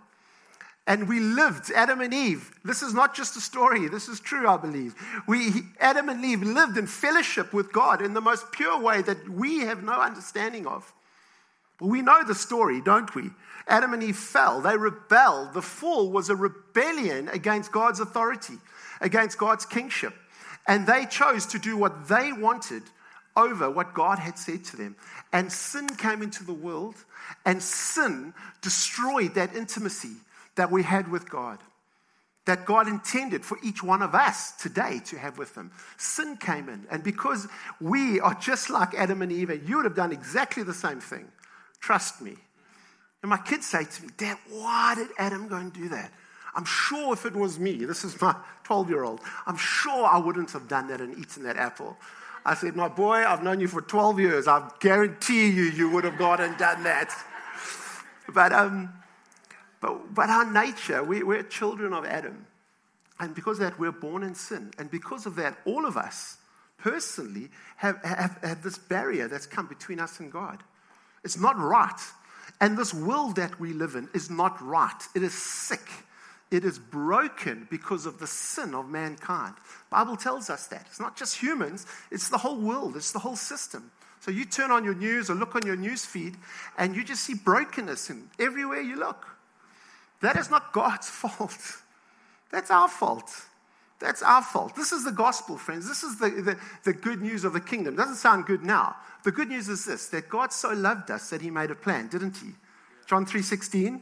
and 0.88 1.10
we 1.10 1.20
lived, 1.20 1.72
Adam 1.72 2.02
and 2.02 2.14
Eve. 2.14 2.52
This 2.64 2.84
is 2.84 2.94
not 2.94 3.16
just 3.16 3.36
a 3.36 3.42
story, 3.42 3.88
this 3.88 4.08
is 4.08 4.20
true, 4.20 4.48
I 4.48 4.58
believe. 4.58 4.94
We, 5.28 5.64
Adam 5.80 6.10
and 6.10 6.24
Eve 6.24 6.44
lived 6.44 6.78
in 6.78 6.86
fellowship 6.86 7.54
with 7.54 7.74
God 7.74 8.04
in 8.04 8.14
the 8.14 8.22
most 8.22 8.52
pure 8.52 8.80
way 8.80 9.02
that 9.02 9.28
we 9.28 9.62
have 9.62 9.84
no 9.84 9.94
understanding 9.94 10.68
of. 10.68 10.94
But 11.80 11.88
we 11.88 12.04
know 12.04 12.24
the 12.24 12.36
story, 12.36 12.82
don't 12.82 13.14
we? 13.16 13.32
Adam 13.68 13.94
and 13.94 14.04
Eve 14.04 14.16
fell, 14.16 14.62
they 14.62 14.78
rebelled. 14.78 15.54
The 15.54 15.62
fall 15.62 16.12
was 16.12 16.30
a 16.30 16.36
rebellion 16.36 17.30
against 17.30 17.72
God's 17.72 18.00
authority, 18.00 18.60
against 19.02 19.38
God's 19.38 19.66
kingship. 19.66 20.14
And 20.68 20.88
they 20.88 21.06
chose 21.06 21.46
to 21.48 21.60
do 21.60 21.78
what 21.78 22.08
they 22.08 22.34
wanted 22.34 22.84
over 23.36 23.70
what 23.70 23.94
God 23.94 24.20
had 24.20 24.38
said 24.38 24.64
to 24.66 24.78
them. 24.78 24.96
And 25.34 25.52
sin 25.52 25.88
came 25.88 26.22
into 26.22 26.44
the 26.44 26.54
world, 26.54 26.96
and 27.46 27.62
sin 27.62 28.34
destroyed 28.62 29.36
that 29.36 29.56
intimacy 29.56 30.16
that 30.56 30.72
we 30.72 30.84
had 30.84 31.12
with 31.12 31.30
God, 31.30 31.60
that 32.46 32.66
God 32.66 32.88
intended 32.88 33.44
for 33.44 33.58
each 33.64 33.84
one 33.84 34.02
of 34.02 34.16
us 34.16 34.54
today 34.54 35.02
to 35.06 35.18
have 35.18 35.38
with 35.38 35.56
Him. 35.56 35.72
Sin 35.98 36.38
came 36.38 36.70
in, 36.70 36.88
and 36.90 37.04
because 37.04 37.48
we 37.82 38.20
are 38.20 38.36
just 38.36 38.70
like 38.70 38.94
Adam 38.96 39.22
and 39.22 39.32
Eve, 39.32 39.50
and 39.50 39.68
you 39.68 39.78
would 39.78 39.86
have 39.86 39.96
done 39.96 40.12
exactly 40.12 40.64
the 40.64 40.74
same 40.74 41.02
thing. 41.02 41.28
Trust 41.80 42.22
me. 42.22 42.36
And 43.22 43.30
my 43.30 43.38
kids 43.38 43.66
say 43.66 43.84
to 43.84 44.04
me, 44.04 44.10
Dad, 44.18 44.38
why 44.50 44.96
did 44.96 45.10
Adam 45.18 45.48
go 45.48 45.56
and 45.58 45.74
do 45.74 45.90
that? 45.90 46.12
I'm 46.56 46.66
sure 46.66 47.14
if 47.14 47.26
it 47.26 47.36
was 47.36 47.60
me, 47.60 47.86
this 47.86 48.04
is 48.04 48.20
my 48.22 48.36
12 48.64 48.90
year 48.90 49.04
old, 49.04 49.20
I'm 49.46 49.58
sure 49.58 50.06
I 50.06 50.18
wouldn't 50.18 50.52
have 50.52 50.68
done 50.68 50.88
that 50.88 51.02
and 51.02 51.18
eaten 51.18 51.44
that 51.44 51.58
apple. 51.58 51.98
I 52.46 52.54
said, 52.54 52.76
My 52.76 52.88
boy, 52.88 53.26
I've 53.26 53.44
known 53.44 53.60
you 53.60 53.68
for 53.68 53.82
12 53.82 54.20
years. 54.20 54.48
I 54.48 54.70
guarantee 54.80 55.50
you, 55.50 55.64
you 55.64 55.90
would 55.90 56.04
have 56.04 56.18
gone 56.18 56.42
and 56.42 56.58
done 56.58 56.84
that. 56.84 57.12
But 58.34 58.54
um, 58.54 58.94
but, 59.86 60.16
but 60.16 60.30
our 60.32 60.52
nature, 60.52 61.04
we, 61.04 61.22
we're 61.22 61.44
children 61.44 61.94
of 61.94 62.06
Adam. 62.06 62.48
And 63.20 63.36
because 63.36 63.60
of 63.60 63.70
that, 63.70 63.80
we're 63.80 63.92
born 63.92 64.24
in 64.24 64.34
sin. 64.34 64.72
And 64.80 64.90
because 64.90 65.28
of 65.28 65.36
that, 65.36 65.58
all 65.64 65.86
of 65.86 65.96
us 65.96 66.38
personally 66.80 67.50
have, 67.78 68.04
have, 68.04 68.40
have 68.42 68.64
this 68.64 68.80
barrier 68.80 69.28
that's 69.28 69.46
come 69.46 69.68
between 69.68 70.00
us 70.00 70.20
and 70.20 70.32
God. 70.32 70.64
It's 71.24 71.38
not 71.38 71.56
right. 71.58 72.00
And 72.60 72.76
this 72.76 72.96
world 72.96 73.36
that 73.36 73.60
we 73.60 73.74
live 73.74 73.94
in 73.94 74.10
is 74.16 74.32
not 74.32 74.60
right. 74.60 75.02
It 75.14 75.22
is 75.22 75.36
sick. 75.36 75.88
It 76.56 76.64
is 76.64 76.80
broken 76.80 77.68
because 77.70 78.06
of 78.06 78.18
the 78.18 78.28
sin 78.28 78.74
of 78.74 78.88
mankind. 78.88 79.56
Bible 79.90 80.16
tells 80.16 80.50
us 80.50 80.68
that. 80.68 80.86
It's 80.90 81.02
not 81.02 81.18
just 81.18 81.36
humans, 81.36 81.86
it's 82.12 82.30
the 82.30 82.38
whole 82.38 82.58
world, 82.58 82.96
it's 82.96 83.12
the 83.12 83.20
whole 83.20 83.36
system. 83.36 83.92
So 84.22 84.32
you 84.32 84.46
turn 84.46 84.72
on 84.72 84.86
your 84.86 84.96
news 84.96 85.30
or 85.30 85.36
look 85.36 85.56
on 85.56 85.66
your 85.66 85.76
news 85.76 86.06
feed 86.06 86.38
and 86.78 86.96
you 86.96 87.04
just 87.04 87.24
see 87.24 87.34
brokenness 87.34 88.10
in 88.10 88.30
everywhere 88.40 88.80
you 88.80 88.96
look. 88.96 89.28
That 90.22 90.38
is 90.38 90.50
not 90.50 90.72
God's 90.72 91.10
fault. 91.22 91.60
That's 92.52 92.72
our 92.72 92.88
fault. 92.88 93.30
That's 94.00 94.24
our 94.24 94.42
fault. 94.42 94.78
This 94.78 94.94
is 94.94 95.04
the 95.04 95.12
gospel, 95.12 95.58
friends. 95.58 95.88
This 95.88 96.04
is 96.04 96.18
the, 96.20 96.30
the, 96.30 96.60
the, 96.86 96.94
good 96.94 97.22
news 97.22 97.44
of 97.44 97.52
the 97.52 97.60
kingdom. 97.60 97.96
It 97.96 97.98
doesn't 97.98 98.16
sound 98.16 98.46
good 98.46 98.64
now. 98.64 98.96
The 99.26 99.32
good 99.32 99.50
news 99.50 99.68
is 99.68 99.84
this 99.84 100.08
that 100.08 100.30
God 100.30 100.54
so 100.54 100.72
loved 100.72 101.12
us 101.12 101.30
that 101.32 101.42
he 101.42 101.50
made 101.50 101.72
a 101.72 101.76
plan, 101.76 102.08
didn't 102.08 102.38
he? 102.38 102.52
John 103.08 103.26
3:16. 103.26 104.02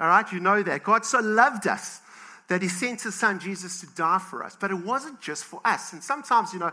All 0.00 0.08
right, 0.08 0.30
you 0.32 0.40
know 0.40 0.62
that. 0.62 0.82
God 0.82 1.04
so 1.04 1.20
loved 1.20 1.66
us 1.66 2.00
that 2.48 2.62
he 2.62 2.68
sent 2.68 3.02
his 3.02 3.14
son 3.14 3.38
Jesus 3.38 3.80
to 3.80 3.86
die 3.94 4.18
for 4.18 4.44
us. 4.44 4.56
But 4.58 4.70
it 4.70 4.78
wasn't 4.84 5.20
just 5.20 5.44
for 5.44 5.60
us. 5.64 5.92
And 5.92 6.02
sometimes, 6.02 6.52
you 6.52 6.58
know, 6.58 6.72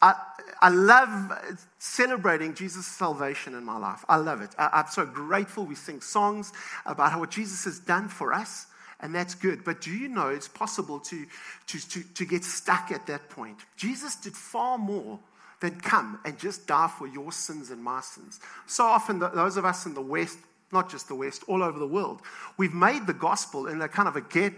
I, 0.00 0.14
I 0.60 0.68
love 0.68 1.58
celebrating 1.78 2.54
Jesus' 2.54 2.86
salvation 2.86 3.54
in 3.54 3.64
my 3.64 3.78
life. 3.78 4.04
I 4.08 4.16
love 4.16 4.40
it. 4.40 4.50
I, 4.58 4.80
am 4.80 4.86
so 4.90 5.06
grateful. 5.06 5.64
We 5.64 5.76
sing 5.76 6.00
songs 6.00 6.52
about 6.84 7.18
what 7.18 7.30
Jesus 7.30 7.64
has 7.64 7.78
done 7.78 8.08
for 8.08 8.32
us, 8.32 8.66
and 9.00 9.14
that's 9.14 9.36
good. 9.36 9.64
But 9.64 9.80
do 9.80 9.90
you 9.92 10.08
know 10.08 10.28
it's 10.28 10.48
possible 10.48 10.98
to, 11.00 11.26
to, 11.68 11.88
to, 11.90 12.02
to 12.02 12.24
get 12.24 12.42
stuck 12.42 12.90
at 12.90 13.06
that 13.06 13.30
point? 13.30 13.58
Jesus 13.76 14.16
did 14.16 14.34
far 14.34 14.76
more 14.76 15.20
than 15.60 15.80
come 15.80 16.18
and 16.24 16.36
just 16.36 16.66
die 16.66 16.90
for 16.98 17.06
your 17.06 17.30
sins 17.30 17.70
and 17.70 17.82
my 17.82 18.00
sins. 18.00 18.40
So 18.66 18.84
often, 18.84 19.20
those 19.20 19.56
of 19.56 19.64
us 19.64 19.86
in 19.86 19.94
the 19.94 20.02
West, 20.02 20.38
not 20.72 20.90
just 20.90 21.08
the 21.08 21.14
West, 21.14 21.44
all 21.46 21.62
over 21.62 21.78
the 21.78 21.86
world, 21.86 22.22
we've 22.56 22.74
made 22.74 23.06
the 23.06 23.14
gospel 23.14 23.66
in 23.66 23.80
a 23.82 23.88
kind 23.88 24.08
of 24.08 24.16
a 24.16 24.20
get 24.20 24.54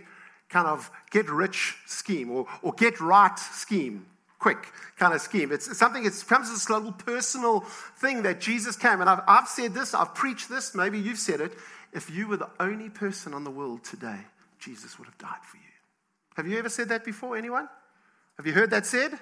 kind 0.49 0.69
of 0.69 0.91
get 1.11 1.29
rich 1.29 1.77
scheme 1.87 2.31
or, 2.31 2.47
or 2.63 2.73
get 2.73 3.01
right 3.01 3.39
scheme 3.39 4.07
quick 4.45 4.75
kind 4.99 5.15
of 5.15 5.23
scheme. 5.23 5.51
It's 5.53 5.75
something, 5.79 6.05
it 6.05 6.13
becomes 6.21 6.51
this 6.51 6.69
little 6.69 6.93
personal 6.93 7.61
thing 7.97 8.25
that 8.25 8.43
Jesus 8.43 8.77
came. 8.77 9.01
And 9.01 9.09
I've, 9.09 9.23
I've 9.27 9.49
said 9.49 9.73
this, 9.73 9.95
I've 9.95 10.15
preached 10.15 10.51
this, 10.51 10.75
maybe 10.75 10.99
you've 10.99 11.19
said 11.19 11.41
it. 11.41 11.55
If 11.95 12.11
you 12.11 12.29
were 12.29 12.37
the 12.37 12.51
only 12.61 12.91
person 12.91 13.33
on 13.33 13.45
the 13.45 13.51
world 13.51 13.85
today, 13.85 14.19
Jesus 14.59 14.99
would 14.99 15.07
have 15.07 15.17
died 15.17 15.43
for 15.51 15.57
you. 15.57 15.63
Have 16.37 16.47
you 16.47 16.59
ever 16.59 16.69
said 16.69 16.91
that 16.91 17.07
before, 17.07 17.39
anyone? 17.39 17.71
Have 18.37 18.47
you 18.47 18.53
heard 18.53 18.69
that 18.69 18.85
said? 18.85 19.13
Yes. 19.13 19.21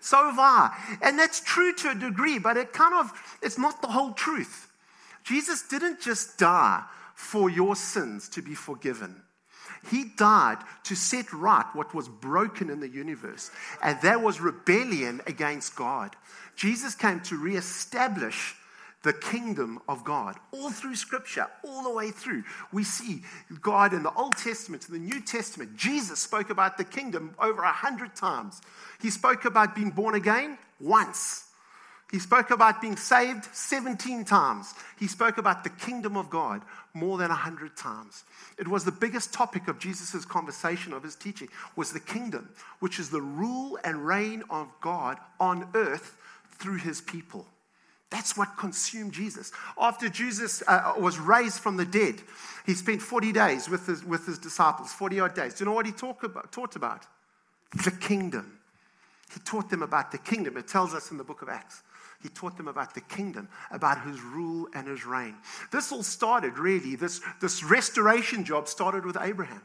So 0.00 0.16
have 0.16 0.38
I. 0.40 0.76
And 1.02 1.16
that's 1.16 1.38
true 1.38 1.72
to 1.74 1.90
a 1.90 1.94
degree, 1.94 2.40
but 2.40 2.56
it 2.56 2.72
kind 2.72 2.94
of, 2.94 3.12
it's 3.40 3.58
not 3.58 3.80
the 3.80 3.88
whole 3.88 4.10
truth. 4.12 4.67
Jesus 5.28 5.60
didn't 5.60 6.00
just 6.00 6.38
die 6.38 6.82
for 7.14 7.50
your 7.50 7.76
sins 7.76 8.30
to 8.30 8.40
be 8.40 8.54
forgiven. 8.54 9.22
He 9.90 10.06
died 10.16 10.56
to 10.84 10.94
set 10.96 11.30
right 11.34 11.66
what 11.74 11.94
was 11.94 12.08
broken 12.08 12.70
in 12.70 12.80
the 12.80 12.88
universe, 12.88 13.50
and 13.82 14.00
that 14.00 14.22
was 14.22 14.40
rebellion 14.40 15.20
against 15.26 15.76
God. 15.76 16.16
Jesus 16.56 16.94
came 16.94 17.20
to 17.20 17.36
reestablish 17.36 18.56
the 19.02 19.12
kingdom 19.12 19.80
of 19.86 20.02
God. 20.02 20.36
All 20.50 20.70
through 20.70 20.96
Scripture, 20.96 21.46
all 21.62 21.82
the 21.82 21.92
way 21.92 22.10
through, 22.10 22.44
we 22.72 22.82
see 22.82 23.22
God 23.60 23.92
in 23.92 24.04
the 24.04 24.14
Old 24.14 24.38
Testament, 24.38 24.88
in 24.88 24.94
the 24.94 25.14
New 25.14 25.20
Testament. 25.20 25.76
Jesus 25.76 26.20
spoke 26.20 26.48
about 26.48 26.78
the 26.78 26.84
kingdom 26.84 27.34
over 27.38 27.62
a 27.62 27.72
hundred 27.72 28.16
times. 28.16 28.62
He 29.02 29.10
spoke 29.10 29.44
about 29.44 29.76
being 29.76 29.90
born 29.90 30.14
again 30.14 30.56
once. 30.80 31.47
He 32.10 32.18
spoke 32.18 32.50
about 32.50 32.80
being 32.80 32.96
saved 32.96 33.44
17 33.52 34.24
times. 34.24 34.72
He 34.98 35.06
spoke 35.06 35.36
about 35.36 35.62
the 35.62 35.70
kingdom 35.70 36.16
of 36.16 36.30
God 36.30 36.62
more 36.94 37.18
than 37.18 37.28
100 37.28 37.76
times. 37.76 38.24
It 38.58 38.66
was 38.66 38.84
the 38.84 38.92
biggest 38.92 39.32
topic 39.32 39.68
of 39.68 39.78
Jesus' 39.78 40.24
conversation, 40.24 40.94
of 40.94 41.02
his 41.02 41.14
teaching, 41.14 41.48
was 41.76 41.92
the 41.92 42.00
kingdom, 42.00 42.48
which 42.80 42.98
is 42.98 43.10
the 43.10 43.20
rule 43.20 43.78
and 43.84 44.06
reign 44.06 44.42
of 44.48 44.68
God 44.80 45.18
on 45.38 45.68
earth 45.74 46.16
through 46.58 46.78
his 46.78 47.02
people. 47.02 47.46
That's 48.10 48.38
what 48.38 48.56
consumed 48.56 49.12
Jesus. 49.12 49.52
After 49.78 50.08
Jesus 50.08 50.62
uh, 50.66 50.94
was 50.98 51.18
raised 51.18 51.60
from 51.60 51.76
the 51.76 51.84
dead, 51.84 52.22
he 52.64 52.72
spent 52.72 53.02
40 53.02 53.32
days 53.32 53.68
with 53.68 53.86
his, 53.86 54.02
with 54.02 54.24
his 54.24 54.38
disciples, 54.38 54.92
40 54.94 55.20
odd 55.20 55.34
days. 55.34 55.54
Do 55.54 55.64
you 55.64 55.66
know 55.66 55.74
what 55.74 55.84
he 55.84 55.92
talk 55.92 56.22
about, 56.22 56.50
taught 56.52 56.74
about? 56.74 57.04
The 57.84 57.90
kingdom. 57.90 58.58
He 59.34 59.40
taught 59.40 59.68
them 59.68 59.82
about 59.82 60.10
the 60.10 60.16
kingdom. 60.16 60.56
It 60.56 60.68
tells 60.68 60.94
us 60.94 61.10
in 61.10 61.18
the 61.18 61.24
book 61.24 61.42
of 61.42 61.50
Acts. 61.50 61.82
He 62.22 62.28
taught 62.28 62.56
them 62.56 62.68
about 62.68 62.94
the 62.94 63.00
kingdom, 63.00 63.48
about 63.70 64.04
his 64.04 64.20
rule 64.20 64.68
and 64.74 64.88
his 64.88 65.06
reign. 65.06 65.36
This 65.70 65.92
all 65.92 66.02
started 66.02 66.58
really, 66.58 66.96
this, 66.96 67.20
this 67.40 67.62
restoration 67.62 68.44
job 68.44 68.68
started 68.68 69.04
with 69.04 69.16
Abraham. 69.20 69.62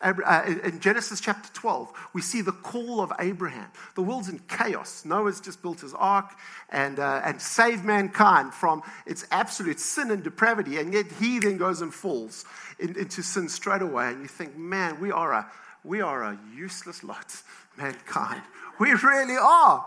Uh, 0.00 0.54
in 0.62 0.78
Genesis 0.78 1.18
chapter 1.18 1.52
12, 1.54 1.92
we 2.12 2.22
see 2.22 2.40
the 2.40 2.52
call 2.52 3.00
of 3.00 3.12
Abraham. 3.18 3.68
The 3.96 4.02
world's 4.02 4.28
in 4.28 4.38
chaos. 4.46 5.04
Noah's 5.04 5.40
just 5.40 5.60
built 5.60 5.80
his 5.80 5.92
ark 5.92 6.30
and, 6.70 7.00
uh, 7.00 7.22
and 7.24 7.40
saved 7.42 7.84
mankind 7.84 8.54
from 8.54 8.82
its 9.06 9.26
absolute 9.32 9.80
sin 9.80 10.12
and 10.12 10.22
depravity, 10.22 10.78
and 10.78 10.92
yet 10.92 11.06
he 11.18 11.40
then 11.40 11.56
goes 11.56 11.80
and 11.80 11.92
falls 11.92 12.44
in, 12.78 12.96
into 12.96 13.22
sin 13.22 13.48
straight 13.48 13.82
away. 13.82 14.10
And 14.10 14.22
you 14.22 14.28
think, 14.28 14.56
man, 14.56 15.00
we 15.00 15.10
are 15.10 15.32
a, 15.32 15.50
we 15.82 16.00
are 16.00 16.22
a 16.22 16.38
useless 16.54 17.02
lot, 17.02 17.34
mankind. 17.76 18.42
We 18.78 18.92
really 18.92 19.36
are. 19.36 19.84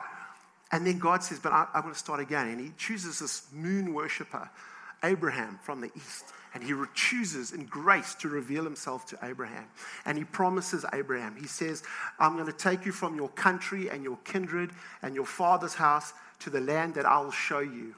And 0.71 0.85
then 0.85 0.99
God 0.99 1.23
says, 1.23 1.39
But 1.39 1.51
I, 1.51 1.67
I 1.73 1.79
want 1.81 1.93
to 1.93 1.99
start 1.99 2.19
again. 2.19 2.47
And 2.47 2.59
he 2.59 2.71
chooses 2.77 3.19
this 3.19 3.43
moon 3.51 3.93
worshiper, 3.93 4.49
Abraham 5.03 5.59
from 5.63 5.81
the 5.81 5.91
east. 5.95 6.25
And 6.53 6.63
he 6.63 6.73
chooses 6.93 7.53
in 7.53 7.65
grace 7.65 8.13
to 8.15 8.27
reveal 8.27 8.63
himself 8.63 9.05
to 9.07 9.19
Abraham. 9.23 9.65
And 10.05 10.17
he 10.17 10.25
promises 10.25 10.85
Abraham, 10.93 11.35
he 11.37 11.47
says, 11.47 11.83
I'm 12.19 12.33
going 12.33 12.47
to 12.47 12.53
take 12.53 12.85
you 12.85 12.91
from 12.91 13.15
your 13.15 13.29
country 13.29 13.89
and 13.89 14.03
your 14.03 14.17
kindred 14.25 14.71
and 15.01 15.15
your 15.15 15.25
father's 15.25 15.75
house 15.75 16.13
to 16.39 16.49
the 16.49 16.59
land 16.59 16.95
that 16.95 17.05
I 17.05 17.21
will 17.21 17.31
show 17.31 17.59
you. 17.59 17.95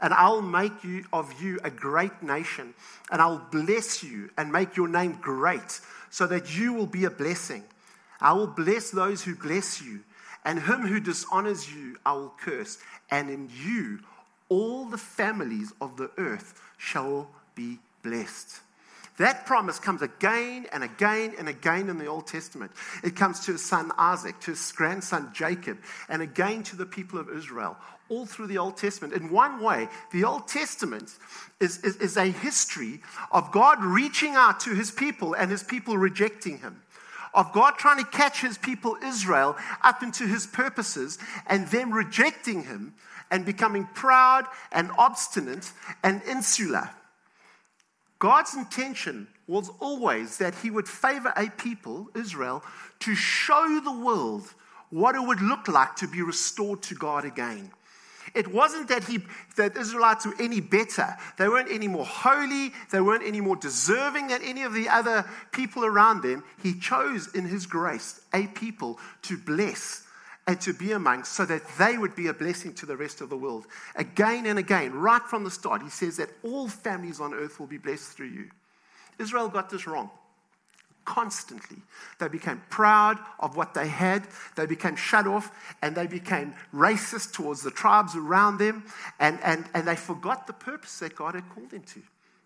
And 0.00 0.14
I'll 0.14 0.42
make 0.42 0.82
you 0.82 1.04
of 1.12 1.40
you 1.40 1.60
a 1.62 1.70
great 1.70 2.22
nation, 2.22 2.74
and 3.10 3.22
I'll 3.22 3.46
bless 3.52 4.02
you 4.02 4.30
and 4.36 4.50
make 4.50 4.76
your 4.76 4.88
name 4.88 5.18
great, 5.20 5.80
so 6.10 6.26
that 6.26 6.58
you 6.58 6.72
will 6.72 6.86
be 6.86 7.04
a 7.04 7.10
blessing. 7.10 7.62
I 8.20 8.32
will 8.32 8.48
bless 8.48 8.90
those 8.90 9.22
who 9.22 9.36
bless 9.36 9.80
you, 9.80 10.00
and 10.44 10.62
him 10.62 10.86
who 10.86 11.00
dishonors 11.00 11.72
you 11.72 11.96
I 12.04 12.12
will 12.12 12.34
curse. 12.40 12.78
And 13.10 13.30
in 13.30 13.50
you 13.64 14.00
all 14.48 14.84
the 14.84 14.98
families 14.98 15.72
of 15.80 15.96
the 15.96 16.10
earth 16.18 16.60
shall 16.76 17.28
be 17.54 17.78
blessed. 18.02 18.60
That 19.18 19.46
promise 19.46 19.78
comes 19.78 20.02
again 20.02 20.66
and 20.72 20.82
again 20.82 21.34
and 21.38 21.48
again 21.48 21.88
in 21.88 21.98
the 21.98 22.06
Old 22.06 22.26
Testament. 22.26 22.72
It 23.04 23.14
comes 23.14 23.40
to 23.40 23.52
his 23.52 23.64
son 23.64 23.92
Isaac, 23.98 24.40
to 24.40 24.52
his 24.52 24.72
grandson 24.72 25.30
Jacob, 25.32 25.78
and 26.08 26.22
again 26.22 26.62
to 26.64 26.76
the 26.76 26.86
people 26.86 27.18
of 27.18 27.28
Israel, 27.28 27.76
all 28.08 28.26
through 28.26 28.46
the 28.46 28.58
Old 28.58 28.76
Testament. 28.78 29.14
In 29.14 29.30
one 29.30 29.62
way, 29.62 29.88
the 30.12 30.24
Old 30.24 30.48
Testament 30.48 31.14
is, 31.60 31.78
is, 31.84 31.96
is 31.96 32.16
a 32.16 32.26
history 32.26 33.00
of 33.30 33.52
God 33.52 33.82
reaching 33.84 34.34
out 34.34 34.60
to 34.60 34.74
his 34.74 34.90
people 34.90 35.34
and 35.34 35.50
his 35.50 35.62
people 35.62 35.96
rejecting 35.96 36.58
him 36.58 36.82
of 37.34 37.52
God 37.52 37.72
trying 37.76 38.02
to 38.02 38.10
catch 38.10 38.40
his 38.40 38.58
people 38.58 38.96
Israel 39.02 39.56
up 39.82 40.02
into 40.02 40.26
his 40.26 40.46
purposes 40.46 41.18
and 41.46 41.68
them 41.68 41.92
rejecting 41.92 42.64
him 42.64 42.94
and 43.30 43.46
becoming 43.46 43.88
proud 43.94 44.46
and 44.70 44.90
obstinate 44.98 45.72
and 46.02 46.22
insular. 46.24 46.90
God's 48.18 48.54
intention 48.54 49.26
was 49.48 49.70
always 49.80 50.38
that 50.38 50.54
he 50.56 50.70
would 50.70 50.86
favor 50.86 51.32
a 51.36 51.48
people, 51.50 52.08
Israel, 52.14 52.62
to 53.00 53.14
show 53.14 53.80
the 53.82 53.92
world 54.04 54.54
what 54.90 55.14
it 55.14 55.22
would 55.22 55.40
look 55.40 55.66
like 55.66 55.96
to 55.96 56.06
be 56.06 56.22
restored 56.22 56.82
to 56.82 56.94
God 56.94 57.24
again. 57.24 57.72
It 58.34 58.48
wasn't 58.48 58.88
that 58.88 59.04
he 59.04 59.20
that 59.56 59.76
Israelites 59.76 60.24
were 60.24 60.34
any 60.40 60.60
better. 60.60 61.16
They 61.36 61.48
weren't 61.48 61.70
any 61.70 61.88
more 61.88 62.06
holy. 62.06 62.72
They 62.90 63.00
weren't 63.00 63.24
any 63.24 63.40
more 63.40 63.56
deserving 63.56 64.28
than 64.28 64.42
any 64.42 64.62
of 64.62 64.72
the 64.72 64.88
other 64.88 65.28
people 65.52 65.84
around 65.84 66.22
them. 66.22 66.42
He 66.62 66.78
chose 66.78 67.28
in 67.34 67.44
his 67.44 67.66
grace 67.66 68.20
a 68.32 68.46
people 68.48 68.98
to 69.22 69.36
bless 69.36 70.06
and 70.46 70.60
to 70.62 70.72
be 70.72 70.92
among 70.92 71.24
so 71.24 71.44
that 71.44 71.62
they 71.78 71.98
would 71.98 72.16
be 72.16 72.26
a 72.26 72.34
blessing 72.34 72.74
to 72.74 72.86
the 72.86 72.96
rest 72.96 73.20
of 73.20 73.28
the 73.28 73.36
world. 73.36 73.66
Again 73.94 74.46
and 74.46 74.58
again, 74.58 74.92
right 74.92 75.22
from 75.22 75.44
the 75.44 75.50
start, 75.50 75.82
he 75.82 75.90
says 75.90 76.16
that 76.16 76.30
all 76.42 76.68
families 76.68 77.20
on 77.20 77.34
earth 77.34 77.60
will 77.60 77.66
be 77.66 77.78
blessed 77.78 78.12
through 78.12 78.26
you. 78.26 78.50
Israel 79.18 79.48
got 79.48 79.70
this 79.70 79.86
wrong. 79.86 80.10
Constantly. 81.04 81.78
They 82.18 82.28
became 82.28 82.62
proud 82.70 83.18
of 83.40 83.56
what 83.56 83.74
they 83.74 83.88
had. 83.88 84.26
They 84.56 84.66
became 84.66 84.96
shut 84.96 85.26
off 85.26 85.50
and 85.82 85.96
they 85.96 86.06
became 86.06 86.54
racist 86.72 87.32
towards 87.32 87.62
the 87.62 87.72
tribes 87.72 88.14
around 88.14 88.58
them. 88.58 88.84
And, 89.18 89.38
and, 89.42 89.64
and 89.74 89.86
they 89.86 89.96
forgot 89.96 90.46
the 90.46 90.52
purpose 90.52 91.00
that 91.00 91.16
God 91.16 91.34
had 91.34 91.48
called 91.50 91.70
them 91.70 91.82
to 91.82 92.02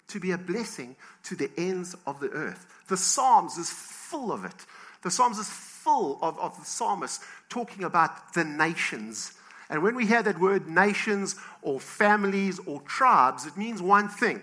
to 0.09 0.21
be 0.21 0.31
a 0.31 0.39
blessing 0.39 0.97
to 1.25 1.35
the 1.35 1.51
ends 1.57 1.97
of 2.07 2.21
the 2.21 2.31
earth. 2.31 2.67
The 2.89 2.97
Psalms 2.97 3.59
is 3.59 3.71
full 3.71 4.33
of 4.33 4.45
it. 4.45 4.67
The 5.03 5.11
Psalms 5.11 5.39
is 5.39 5.49
full 5.49 6.19
of, 6.23 6.39
of 6.39 6.59
the 6.59 6.65
psalmist 6.65 7.23
talking 7.49 7.85
about 7.85 8.35
the 8.35 8.45
nations. 8.45 9.33
And 9.69 9.83
when 9.83 9.95
we 9.95 10.07
hear 10.07 10.23
that 10.23 10.41
word 10.41 10.69
nations 10.69 11.37
or 11.63 11.81
families 11.81 12.61
or 12.67 12.81
tribes, 12.83 13.47
it 13.47 13.57
means 13.57 13.83
one 13.83 14.09
thing. 14.09 14.43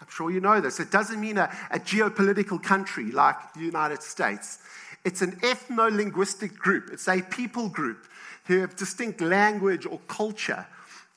I'm 0.00 0.08
sure 0.10 0.30
you 0.30 0.40
know 0.40 0.60
this. 0.60 0.78
It 0.80 0.90
doesn't 0.90 1.20
mean 1.20 1.38
a, 1.38 1.50
a 1.70 1.78
geopolitical 1.78 2.62
country 2.62 3.10
like 3.10 3.54
the 3.54 3.60
United 3.60 4.02
States. 4.02 4.58
It's 5.04 5.22
an 5.22 5.32
ethno 5.36 5.94
linguistic 5.94 6.58
group, 6.58 6.90
it's 6.92 7.08
a 7.08 7.22
people 7.22 7.68
group 7.68 8.06
who 8.46 8.60
have 8.60 8.76
distinct 8.76 9.20
language 9.20 9.86
or 9.86 9.98
culture. 10.08 10.66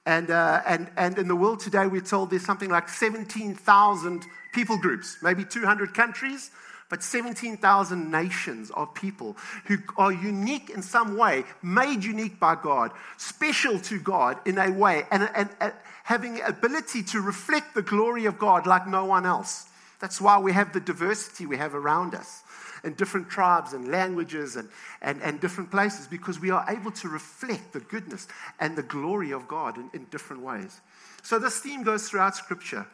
And, 0.05 0.31
uh, 0.31 0.61
and, 0.65 0.89
and 0.97 1.19
in 1.19 1.27
the 1.27 1.35
world 1.35 1.59
today, 1.59 1.85
we're 1.85 2.01
told 2.01 2.31
there's 2.31 2.45
something 2.45 2.69
like 2.69 2.89
17,000 2.89 4.25
people 4.53 4.77
groups, 4.77 5.17
maybe 5.21 5.43
200 5.43 5.93
countries 5.93 6.49
but 6.89 7.03
17,000 7.03 8.11
nations 8.11 8.71
of 8.71 8.93
people 8.95 9.37
who 9.65 9.77
are 9.95 10.11
unique 10.11 10.71
in 10.71 10.81
some 10.81 11.15
way, 11.15 11.43
made 11.61 12.03
unique 12.03 12.39
by 12.39 12.55
God, 12.55 12.91
special 13.17 13.79
to 13.81 13.99
God 13.99 14.39
in 14.45 14.57
a 14.57 14.71
way, 14.71 15.03
and, 15.11 15.29
and, 15.35 15.49
and 15.61 15.73
having 16.03 16.41
ability 16.41 17.03
to 17.03 17.21
reflect 17.21 17.75
the 17.75 17.83
glory 17.83 18.25
of 18.25 18.39
God 18.39 18.65
like 18.65 18.87
no 18.87 19.05
one 19.05 19.25
else. 19.25 19.69
That's 19.99 20.19
why 20.19 20.39
we 20.39 20.51
have 20.53 20.73
the 20.73 20.79
diversity 20.79 21.45
we 21.45 21.57
have 21.57 21.75
around 21.75 22.15
us 22.15 22.41
in 22.83 22.93
different 22.93 23.29
tribes 23.29 23.73
and 23.73 23.89
languages 23.89 24.55
and, 24.55 24.69
and, 25.01 25.21
and 25.21 25.39
different 25.39 25.69
places 25.69 26.07
because 26.07 26.39
we 26.39 26.49
are 26.49 26.65
able 26.69 26.91
to 26.91 27.09
reflect 27.09 27.73
the 27.73 27.81
goodness 27.81 28.27
and 28.59 28.75
the 28.75 28.83
glory 28.83 29.31
of 29.31 29.47
God 29.47 29.77
in, 29.77 29.89
in 29.93 30.05
different 30.05 30.41
ways. 30.41 30.79
So 31.21 31.37
this 31.37 31.59
theme 31.59 31.83
goes 31.83 32.09
throughout 32.09 32.35
Scripture. 32.35 32.87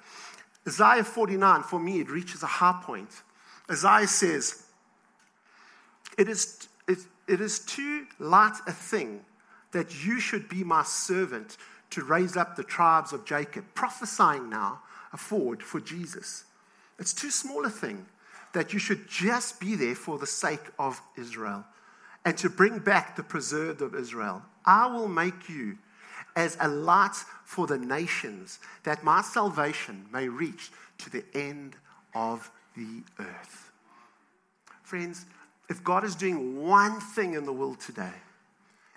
Isaiah 0.67 1.03
49, 1.03 1.63
for 1.63 1.79
me, 1.79 1.99
it 1.99 2.09
reaches 2.09 2.41
a 2.41 2.47
high 2.47 2.81
point 2.83 3.11
Isaiah 3.69 4.07
says, 4.07 4.63
it 6.17 6.29
is, 6.29 6.67
it, 6.87 6.99
it 7.27 7.41
is 7.41 7.59
too 7.59 8.05
light 8.19 8.57
a 8.67 8.71
thing 8.71 9.21
that 9.71 10.05
you 10.05 10.19
should 10.19 10.47
be 10.47 10.63
my 10.63 10.83
servant 10.83 11.57
to 11.91 12.03
raise 12.03 12.37
up 12.37 12.55
the 12.55 12.63
tribes 12.63 13.11
of 13.13 13.25
Jacob, 13.25 13.65
prophesying 13.73 14.49
now 14.49 14.81
a 15.13 15.17
forward 15.17 15.61
for 15.61 15.79
Jesus. 15.79 16.45
It's 16.99 17.13
too 17.13 17.31
small 17.31 17.65
a 17.65 17.69
thing 17.69 18.05
that 18.53 18.71
you 18.71 18.79
should 18.79 19.07
just 19.09 19.59
be 19.59 19.75
there 19.75 19.95
for 19.95 20.17
the 20.17 20.27
sake 20.27 20.63
of 20.79 21.01
Israel 21.17 21.65
and 22.23 22.37
to 22.37 22.49
bring 22.49 22.79
back 22.79 23.15
the 23.15 23.23
preserved 23.23 23.81
of 23.81 23.95
Israel. 23.95 24.41
I 24.65 24.87
will 24.87 25.07
make 25.07 25.49
you 25.49 25.77
as 26.35 26.57
a 26.59 26.67
light 26.67 27.15
for 27.43 27.67
the 27.67 27.77
nations, 27.77 28.59
that 28.83 29.03
my 29.03 29.21
salvation 29.21 30.05
may 30.11 30.27
reach 30.27 30.71
to 30.97 31.09
the 31.09 31.23
end 31.33 31.75
of 32.13 32.51
the 32.75 33.03
earth. 33.19 33.71
Friends, 34.83 35.25
if 35.69 35.83
God 35.83 36.03
is 36.03 36.15
doing 36.15 36.63
one 36.63 36.99
thing 36.99 37.33
in 37.33 37.45
the 37.45 37.53
world 37.53 37.79
today, 37.79 38.13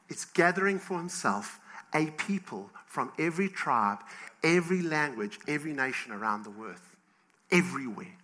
it's 0.08 0.24
gathering 0.24 0.78
for 0.78 0.98
himself 0.98 1.60
a 1.94 2.06
people 2.12 2.70
from 2.86 3.12
every 3.18 3.48
tribe, 3.48 3.98
every 4.42 4.82
language, 4.82 5.38
every 5.48 5.72
nation 5.72 6.12
around 6.12 6.44
the 6.44 6.50
world, 6.50 6.80
everywhere. 7.50 8.14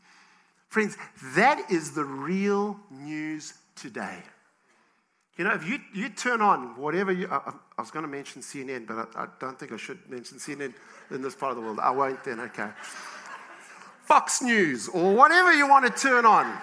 Friends, 0.68 0.96
that 1.36 1.70
is 1.70 1.92
the 1.92 2.04
real 2.04 2.78
news 2.90 3.54
today. 3.76 4.18
You 5.36 5.44
know, 5.44 5.54
if 5.54 5.66
you, 5.66 5.78
you 5.92 6.08
turn 6.10 6.40
on 6.40 6.76
whatever 6.76 7.10
you, 7.12 7.28
I, 7.30 7.52
I 7.76 7.82
was 7.82 7.90
going 7.90 8.04
to 8.04 8.10
mention 8.10 8.40
CNN, 8.40 8.86
but 8.86 9.08
I, 9.16 9.24
I 9.24 9.26
don't 9.40 9.58
think 9.58 9.72
I 9.72 9.76
should 9.76 9.98
mention 10.08 10.38
CNN 10.38 10.74
in 11.10 11.22
this 11.22 11.34
part 11.34 11.50
of 11.50 11.56
the 11.56 11.62
world. 11.62 11.80
I 11.80 11.90
won't 11.90 12.22
then, 12.24 12.40
okay. 12.40 12.70
Fox 14.04 14.42
News 14.42 14.88
or 14.88 15.14
whatever 15.14 15.52
you 15.52 15.66
want 15.66 15.86
to 15.86 16.02
turn 16.02 16.26
on. 16.26 16.56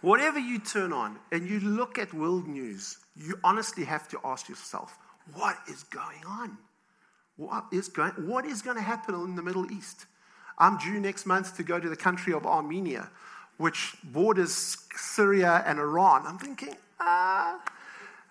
Whatever 0.00 0.38
you 0.38 0.58
turn 0.58 0.92
on 0.92 1.18
and 1.30 1.48
you 1.48 1.60
look 1.60 1.98
at 1.98 2.12
world 2.12 2.48
news, 2.48 2.98
you 3.16 3.38
honestly 3.44 3.84
have 3.84 4.08
to 4.08 4.18
ask 4.24 4.48
yourself, 4.48 4.98
what 5.34 5.56
is 5.68 5.84
going 5.84 6.24
on? 6.26 6.56
What 7.36 7.66
is 7.72 7.88
going, 7.88 8.12
what 8.26 8.44
is 8.44 8.62
going 8.62 8.76
to 8.76 8.82
happen 8.82 9.14
in 9.14 9.36
the 9.36 9.42
Middle 9.42 9.70
East? 9.70 10.06
I'm 10.58 10.78
due 10.78 10.98
next 10.98 11.26
month 11.26 11.56
to 11.58 11.62
go 11.62 11.78
to 11.78 11.88
the 11.88 11.96
country 11.96 12.32
of 12.32 12.46
Armenia, 12.46 13.10
which 13.58 13.94
borders 14.02 14.78
Syria 14.96 15.62
and 15.66 15.78
Iran. 15.78 16.26
I'm 16.26 16.38
thinking, 16.38 16.74
ah, 17.00 17.60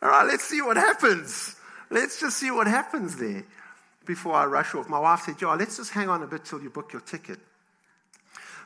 all 0.02 0.10
right, 0.10 0.26
let's 0.26 0.44
see 0.44 0.62
what 0.62 0.78
happens. 0.78 1.56
Let's 1.90 2.20
just 2.20 2.38
see 2.38 2.52
what 2.52 2.68
happens 2.68 3.18
there 3.18 3.44
before 4.06 4.34
I 4.34 4.46
rush 4.46 4.74
off. 4.76 4.90
My 4.90 5.00
wife 5.00 5.22
said, 5.22 5.38
Joe, 5.38 5.56
let's 5.58 5.78
just 5.78 5.92
hang 5.92 6.10
on 6.10 6.24
a 6.24 6.28
bit 6.28 6.44
till 6.44 6.62
you 6.62 6.70
book 6.70 6.92
your 6.92 7.02
ticket. 7.02 7.40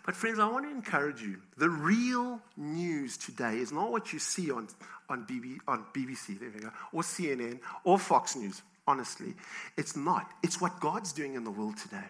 But, 0.05 0.15
friends, 0.15 0.37
I 0.37 0.47
want 0.47 0.65
to 0.65 0.71
encourage 0.71 1.21
you. 1.21 1.37
The 1.57 1.69
real 1.69 2.39
news 2.55 3.17
today 3.17 3.57
is 3.57 3.71
not 3.71 3.91
what 3.91 4.13
you 4.13 4.19
see 4.19 4.51
on, 4.51 4.67
on, 5.09 5.25
BB, 5.25 5.57
on 5.67 5.83
BBC, 5.95 6.39
there 6.39 6.51
we 6.53 6.59
go, 6.59 6.69
or 6.93 7.01
CNN, 7.01 7.59
or 7.83 7.97
Fox 7.97 8.35
News, 8.35 8.61
honestly. 8.87 9.33
It's 9.77 9.95
not. 9.95 10.29
It's 10.43 10.61
what 10.61 10.79
God's 10.79 11.11
doing 11.11 11.33
in 11.33 11.43
the 11.43 11.49
world 11.49 11.77
today. 11.77 12.05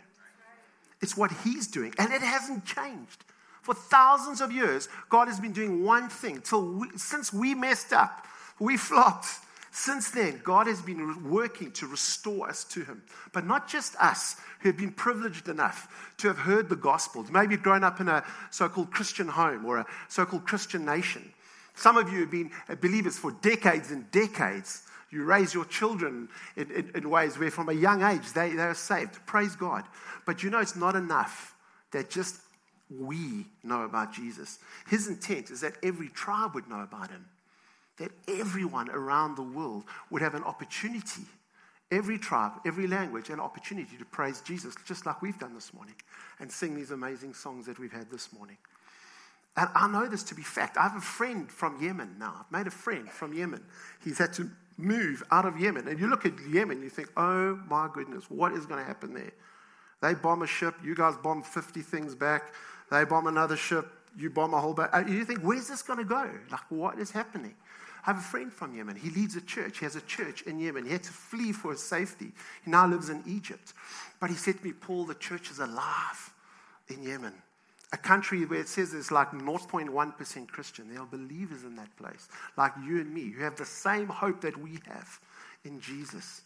It's 1.02 1.16
what 1.16 1.32
He's 1.46 1.68
doing, 1.68 1.94
and 1.98 2.12
it 2.12 2.22
hasn't 2.22 2.66
changed. 2.66 3.24
For 3.62 3.74
thousands 3.74 4.42
of 4.42 4.52
years, 4.52 4.90
God 5.10 5.30
has 5.30 5.40
been 5.40 5.54
doing 5.54 5.84
one 5.84 6.10
thing 6.10 6.42
till 6.42 6.74
we, 6.74 6.90
since 6.98 7.32
we 7.32 7.56
messed 7.56 7.94
up, 7.94 8.28
we 8.60 8.76
flopped. 8.76 9.28
Since 9.78 10.12
then, 10.12 10.40
God 10.42 10.68
has 10.68 10.82
been 10.82 11.30
working 11.30 11.70
to 11.74 11.86
restore 11.86 12.48
us 12.48 12.64
to 12.64 12.86
Him. 12.86 13.04
But 13.34 13.46
not 13.46 13.68
just 13.68 13.94
us 13.98 14.38
who 14.62 14.70
have 14.70 14.78
been 14.78 14.94
privileged 14.94 15.50
enough 15.50 16.14
to 16.20 16.30
have 16.30 16.38
heard 16.38 16.70
the 16.70 16.78
gospel, 16.78 17.26
maybe 17.30 17.58
grown 17.58 17.84
up 17.84 18.00
in 18.00 18.08
a 18.08 18.24
so 18.52 18.70
called 18.70 18.92
Christian 18.92 19.28
home 19.28 19.66
or 19.66 19.80
a 19.80 19.86
so 20.08 20.26
called 20.26 20.48
Christian 20.48 20.86
nation. 20.86 21.30
Some 21.76 21.98
of 21.98 22.10
you 22.10 22.22
have 22.22 22.32
been 22.32 22.52
believers 22.80 23.18
for 23.18 23.34
decades 23.34 23.92
and 23.92 24.10
decades. 24.12 24.84
You 25.10 25.26
raise 25.26 25.54
your 25.54 25.66
children 25.66 26.30
in, 26.56 26.72
in, 26.72 26.92
in 26.96 27.10
ways 27.10 27.38
where 27.38 27.52
from 27.52 27.68
a 27.68 27.74
young 27.74 28.02
age 28.02 28.32
they, 28.32 28.52
they 28.52 28.64
are 28.64 28.74
saved. 28.74 29.26
Praise 29.26 29.58
God. 29.58 29.84
But 30.26 30.42
you 30.42 30.50
know, 30.50 30.60
it's 30.60 30.78
not 30.78 30.96
enough 30.96 31.54
that 31.92 32.10
just 32.10 32.40
we 32.90 33.48
know 33.62 33.82
about 33.82 34.14
Jesus. 34.14 34.58
His 34.88 35.10
intent 35.10 35.52
is 35.52 35.60
that 35.62 35.74
every 35.84 36.08
tribe 36.08 36.56
would 36.56 36.70
know 36.70 36.80
about 36.80 37.12
him, 37.12 37.26
that 37.98 38.12
everyone 38.28 38.90
around 38.90 39.36
the 39.36 39.44
world 39.44 39.86
would 40.10 40.22
have 40.22 40.36
an 40.36 40.44
opportunity, 40.44 41.24
every 41.92 42.18
tribe, 42.18 42.54
every 42.66 42.88
language, 42.88 43.30
an 43.30 43.40
opportunity 43.40 43.98
to 43.98 44.06
praise 44.06 44.42
Jesus, 44.42 44.76
just 44.86 45.06
like 45.06 45.22
we've 45.22 45.40
done 45.40 45.54
this 45.54 45.74
morning, 45.74 45.96
and 46.40 46.52
sing 46.52 46.76
these 46.76 46.92
amazing 46.92 47.34
songs 47.34 47.66
that 47.66 47.80
we've 47.80 47.94
had 47.94 48.10
this 48.12 48.34
morning. 48.34 48.58
And 49.58 49.70
I 49.74 49.88
know 49.88 50.08
this 50.08 50.24
to 50.24 50.36
be 50.36 50.42
fact. 50.42 50.78
I 50.78 50.84
have 50.84 50.98
a 50.98 51.02
friend 51.02 51.50
from 51.50 51.82
Yemen 51.82 52.16
now. 52.20 52.34
I've 52.40 52.52
made 52.52 52.68
a 52.68 52.72
friend 52.72 53.10
from 53.10 53.34
Yemen. 53.34 53.64
He's 54.04 54.18
had 54.18 54.34
to 54.34 54.50
move 54.78 55.24
out 55.32 55.46
of 55.46 55.58
Yemen. 55.58 55.88
And 55.88 55.98
you 56.00 56.08
look 56.08 56.26
at 56.26 56.34
Yemen, 56.50 56.82
you 56.82 56.90
think, 56.90 57.10
oh 57.16 57.58
my 57.70 57.88
goodness, 57.94 58.26
what 58.30 58.52
is 58.52 58.66
going 58.66 58.82
to 58.82 58.86
happen 58.86 59.14
there? 59.14 59.32
They 60.02 60.14
bomb 60.14 60.42
a 60.42 60.48
ship, 60.48 60.76
you 60.84 60.94
guys 60.94 61.16
bomb 61.16 61.42
50 61.42 61.82
things 61.82 62.16
back. 62.16 62.54
They 62.92 63.06
bomb 63.06 63.28
another 63.28 63.56
ship, 63.56 63.88
you 64.18 64.30
bomb 64.30 64.54
a 64.54 64.60
whole. 64.60 64.78
Uh, 64.78 65.04
you 65.08 65.24
think, 65.26 65.40
where's 65.40 65.68
this 65.68 65.82
going 65.82 66.00
to 66.00 66.06
go? 66.06 66.30
Like, 66.52 66.70
what 66.70 67.00
is 67.00 67.12
happening? 67.12 67.56
I 68.06 68.12
have 68.12 68.20
a 68.20 68.22
friend 68.22 68.54
from 68.54 68.76
Yemen. 68.76 68.96
He 68.96 69.10
leads 69.10 69.36
a 69.36 69.42
church. 69.42 69.80
He 69.80 69.86
has 69.86 69.96
a 69.96 70.02
church 70.02 70.44
in 70.44 70.60
Yemen. 70.60 70.86
He 70.86 70.92
had 70.92 71.02
to 71.04 71.12
flee 71.12 71.52
for 71.52 71.72
his 71.72 71.82
safety. 71.82 72.34
He 72.64 72.70
now 72.70 72.86
lives 72.86 73.10
in 73.10 73.24
Egypt. 73.26 73.74
But 74.20 74.30
he 74.30 74.36
said 74.36 74.60
to 74.60 74.64
me, 74.64 74.74
Paul, 74.74 75.06
the 75.06 75.16
church 75.16 75.50
is 75.50 75.58
alive 75.58 76.34
in 76.88 77.02
Yemen. 77.02 77.34
A 77.94 77.98
country 77.98 78.46
where 78.46 78.60
it 78.60 78.68
says 78.68 78.94
it's 78.94 79.12
like 79.12 79.32
0.1% 79.32 80.48
Christian. 80.48 80.94
There 80.94 81.02
are 81.02 81.08
believers 81.08 81.64
in 81.64 81.76
that 81.78 81.96
place, 81.98 82.28
like 82.58 82.74
you 82.86 83.02
and 83.02 83.12
me, 83.12 83.32
who 83.32 83.44
have 83.44 83.56
the 83.56 83.66
same 83.66 84.08
hope 84.08 84.42
that 84.42 84.58
we 84.58 84.80
have 84.86 85.20
in 85.64 85.80
Jesus. 85.80 86.42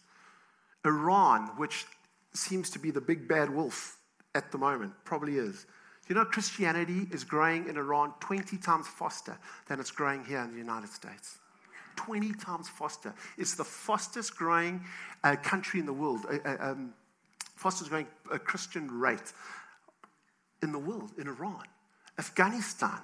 Iran, 0.86 1.50
which 1.58 1.84
seems 2.32 2.70
to 2.70 2.78
be 2.78 2.90
the 2.90 3.00
big 3.02 3.28
bad 3.28 3.50
wolf 3.50 3.98
at 4.34 4.50
the 4.50 4.58
moment, 4.58 4.92
probably 5.04 5.36
is. 5.36 5.66
You 6.08 6.14
know, 6.14 6.24
Christianity 6.24 7.06
is 7.10 7.22
growing 7.22 7.68
in 7.68 7.76
Iran 7.76 8.14
20 8.20 8.56
times 8.56 8.88
faster 8.88 9.36
than 9.68 9.78
it's 9.78 9.90
growing 9.90 10.24
here 10.24 10.40
in 10.40 10.52
the 10.52 10.58
United 10.58 10.90
States. 10.90 11.38
20 12.04 12.32
times 12.34 12.68
faster. 12.68 13.14
It's 13.36 13.54
the 13.54 13.64
fastest 13.64 14.36
growing 14.36 14.84
uh, 15.22 15.36
country 15.36 15.80
in 15.80 15.86
the 15.86 15.92
world, 15.92 16.20
uh, 16.30 16.48
uh, 16.48 16.70
um, 16.72 16.94
fastest 17.56 17.90
growing 17.90 18.06
uh, 18.32 18.38
Christian 18.38 18.90
rate 18.90 19.32
in 20.62 20.72
the 20.72 20.78
world, 20.78 21.12
in 21.18 21.26
Iran. 21.26 21.64
Afghanistan 22.18 23.00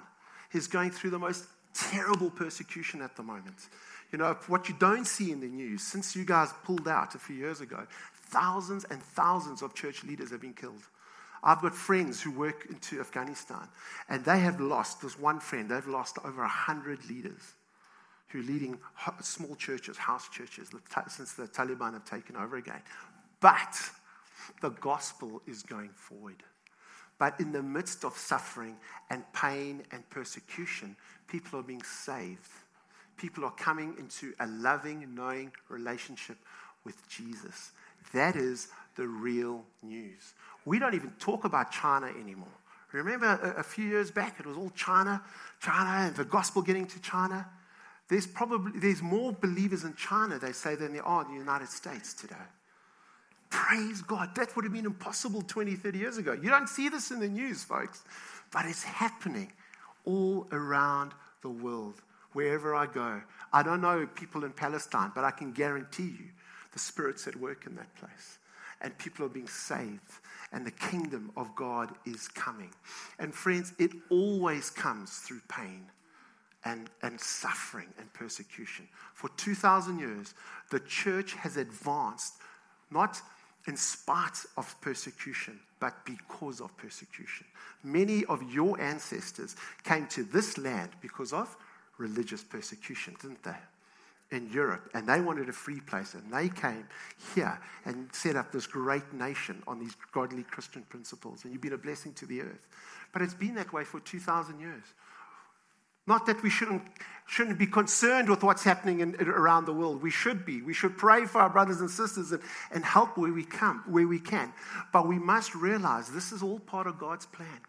is 0.53 0.67
going 0.67 0.91
through 0.91 1.11
the 1.11 1.19
most 1.19 1.45
terrible 1.73 2.29
persecution 2.29 3.01
at 3.01 3.15
the 3.15 3.23
moment. 3.23 3.69
You 4.11 4.17
know, 4.17 4.37
what 4.47 4.69
you 4.69 4.75
don't 4.79 5.05
see 5.05 5.31
in 5.31 5.41
the 5.41 5.47
news, 5.47 5.81
since 5.81 6.15
you 6.15 6.25
guys 6.25 6.49
pulled 6.63 6.87
out 6.87 7.13
a 7.13 7.19
few 7.19 7.35
years 7.35 7.61
ago, 7.61 7.85
thousands 8.13 8.85
and 8.89 9.01
thousands 9.01 9.61
of 9.61 9.75
church 9.75 10.03
leaders 10.03 10.31
have 10.31 10.41
been 10.41 10.53
killed. 10.53 10.83
I've 11.43 11.61
got 11.61 11.75
friends 11.75 12.21
who 12.21 12.31
work 12.31 12.65
into 12.69 12.99
Afghanistan, 12.99 13.67
and 14.09 14.25
they 14.25 14.39
have 14.39 14.59
lost, 14.59 15.01
this 15.01 15.19
one 15.19 15.39
friend, 15.39 15.69
they've 15.69 15.87
lost 15.87 16.17
over 16.23 16.41
100 16.41 17.07
leaders 17.09 17.53
who 18.29 18.39
are 18.39 18.43
leading 18.43 18.77
small 19.21 19.55
churches, 19.55 19.97
house 19.97 20.29
churches, 20.29 20.69
since 21.07 21.33
the 21.33 21.47
Taliban 21.47 21.93
have 21.93 22.05
taken 22.05 22.35
over 22.35 22.57
again. 22.57 22.81
But 23.39 23.75
the 24.61 24.69
gospel 24.69 25.41
is 25.47 25.63
going 25.63 25.89
forward. 25.89 26.43
But 27.19 27.39
in 27.39 27.51
the 27.51 27.63
midst 27.63 28.05
of 28.05 28.15
suffering 28.15 28.75
and 29.09 29.23
pain 29.33 29.83
and 29.91 30.07
persecution, 30.09 30.95
people 31.27 31.59
are 31.59 31.63
being 31.63 31.83
saved. 31.83 32.51
People 33.17 33.43
are 33.45 33.51
coming 33.51 33.95
into 33.97 34.33
a 34.39 34.47
loving, 34.47 35.07
knowing 35.15 35.51
relationship 35.69 36.37
with 36.83 37.07
Jesus. 37.09 37.71
That 38.13 38.35
is 38.35 38.67
the 38.95 39.07
real 39.07 39.63
news. 39.81 40.33
We 40.65 40.79
don't 40.79 40.93
even 40.93 41.11
talk 41.19 41.43
about 41.43 41.71
China 41.71 42.07
anymore. 42.07 42.47
Remember 42.91 43.53
a, 43.57 43.63
few 43.63 43.85
years 43.85 44.11
back, 44.11 44.39
it 44.39 44.45
was 44.45 44.55
all 44.55 44.71
China, 44.75 45.21
China, 45.59 46.07
and 46.07 46.15
the 46.15 46.23
gospel 46.23 46.61
getting 46.61 46.85
to 46.87 47.01
China. 47.01 47.45
There's 48.09 48.27
probably 48.27 48.79
there's 48.79 49.01
more 49.01 49.33
believers 49.33 49.83
in 49.83 49.93
China, 49.95 50.39
they 50.39 50.53
say, 50.53 50.75
than 50.75 50.93
there 50.93 51.05
are 51.05 51.25
in 51.25 51.31
the 51.31 51.37
United 51.37 51.69
States 51.69 52.13
today. 52.13 52.35
Praise 53.49 54.01
God. 54.01 54.35
That 54.35 54.55
would 54.55 54.65
have 54.65 54.73
been 54.73 54.85
impossible 54.85 55.41
20, 55.41 55.75
30 55.75 55.97
years 55.97 56.17
ago. 56.17 56.33
You 56.33 56.49
don't 56.49 56.67
see 56.67 56.89
this 56.89 57.11
in 57.11 57.19
the 57.19 57.27
news, 57.27 57.63
folks, 57.63 58.03
but 58.51 58.65
it's 58.65 58.83
happening 58.83 59.51
all 60.05 60.47
around 60.51 61.13
the 61.41 61.49
world, 61.49 62.01
wherever 62.33 62.75
I 62.75 62.85
go. 62.85 63.21
I 63.53 63.63
don't 63.63 63.81
know 63.81 64.07
people 64.15 64.43
in 64.43 64.51
Palestine, 64.51 65.11
but 65.13 65.23
I 65.23 65.31
can 65.31 65.51
guarantee 65.51 66.03
you 66.03 66.27
the 66.73 66.79
Spirit's 66.79 67.27
at 67.27 67.35
work 67.35 67.65
in 67.65 67.75
that 67.75 67.93
place. 67.95 68.39
And 68.81 68.97
people 68.97 69.25
are 69.25 69.29
being 69.29 69.47
saved 69.47 70.19
and 70.51 70.65
the 70.65 70.71
kingdom 70.71 71.31
of 71.35 71.55
God 71.55 71.93
is 72.05 72.27
coming. 72.27 72.69
And 73.19 73.33
friends, 73.33 73.73
it 73.79 73.91
always 74.09 74.69
comes 74.69 75.17
through 75.19 75.41
pain 75.49 75.85
and, 76.67 76.89
and 77.01 77.19
suffering 77.19 77.87
and 77.97 78.11
persecution. 78.13 78.87
For 79.13 79.29
2,000 79.37 79.99
years, 79.99 80.33
the 80.69 80.81
church 80.81 81.33
has 81.35 81.55
advanced 81.55 82.33
not 82.91 83.21
in 83.67 83.77
spite 83.77 84.45
of 84.57 84.79
persecution, 84.81 85.59
but 85.79 85.93
because 86.05 86.59
of 86.59 86.75
persecution. 86.77 87.45
Many 87.83 88.25
of 88.25 88.43
your 88.51 88.79
ancestors 88.81 89.55
came 89.83 90.07
to 90.07 90.23
this 90.23 90.57
land 90.57 90.89
because 91.01 91.31
of 91.31 91.55
religious 91.97 92.43
persecution, 92.43 93.15
didn't 93.21 93.43
they? 93.43 93.55
in 94.29 94.49
Europe 94.51 94.89
and 94.93 95.07
they 95.07 95.21
wanted 95.21 95.47
a 95.47 95.53
free 95.53 95.79
place 95.79 96.13
and 96.13 96.33
they 96.33 96.49
came 96.49 96.85
here 97.33 97.57
and 97.85 98.09
set 98.13 98.35
up 98.35 98.51
this 98.51 98.67
great 98.67 99.13
nation 99.13 99.63
on 99.65 99.79
these 99.79 99.95
godly 100.11 100.43
Christian 100.43 100.81
principles 100.89 101.45
and 101.45 101.53
you've 101.53 101.61
been 101.61 101.71
a 101.71 101.77
blessing 101.77 102.11
to 102.15 102.25
the 102.25 102.41
earth. 102.41 102.67
But 103.13 103.21
it's 103.21 103.33
been 103.33 103.55
that 103.55 103.71
way 103.71 103.85
for 103.85 104.01
2,000 104.01 104.59
years. 104.59 104.83
Not 106.07 106.25
that 106.25 106.41
we 106.41 106.49
shouldn't, 106.49 106.81
shouldn't 107.27 107.59
be 107.59 107.67
concerned 107.67 108.29
with 108.29 108.41
what's 108.41 108.63
happening 108.63 109.01
in, 109.01 109.15
around 109.21 109.65
the 109.65 109.73
world. 109.73 110.01
We 110.01 110.09
should 110.09 110.45
be. 110.45 110.61
We 110.61 110.73
should 110.73 110.97
pray 110.97 111.25
for 111.25 111.39
our 111.39 111.49
brothers 111.49 111.81
and 111.81 111.89
sisters 111.89 112.31
and, 112.31 112.41
and 112.71 112.83
help 112.83 113.17
where 113.17 113.33
we, 113.33 113.43
come, 113.43 113.83
where 113.85 114.07
we 114.07 114.19
can. 114.19 114.53
But 114.93 115.07
we 115.07 115.19
must 115.19 115.53
realize 115.53 116.09
this 116.09 116.31
is 116.31 116.41
all 116.41 116.59
part 116.59 116.87
of 116.87 116.97
God's 116.97 117.25
plan. 117.25 117.59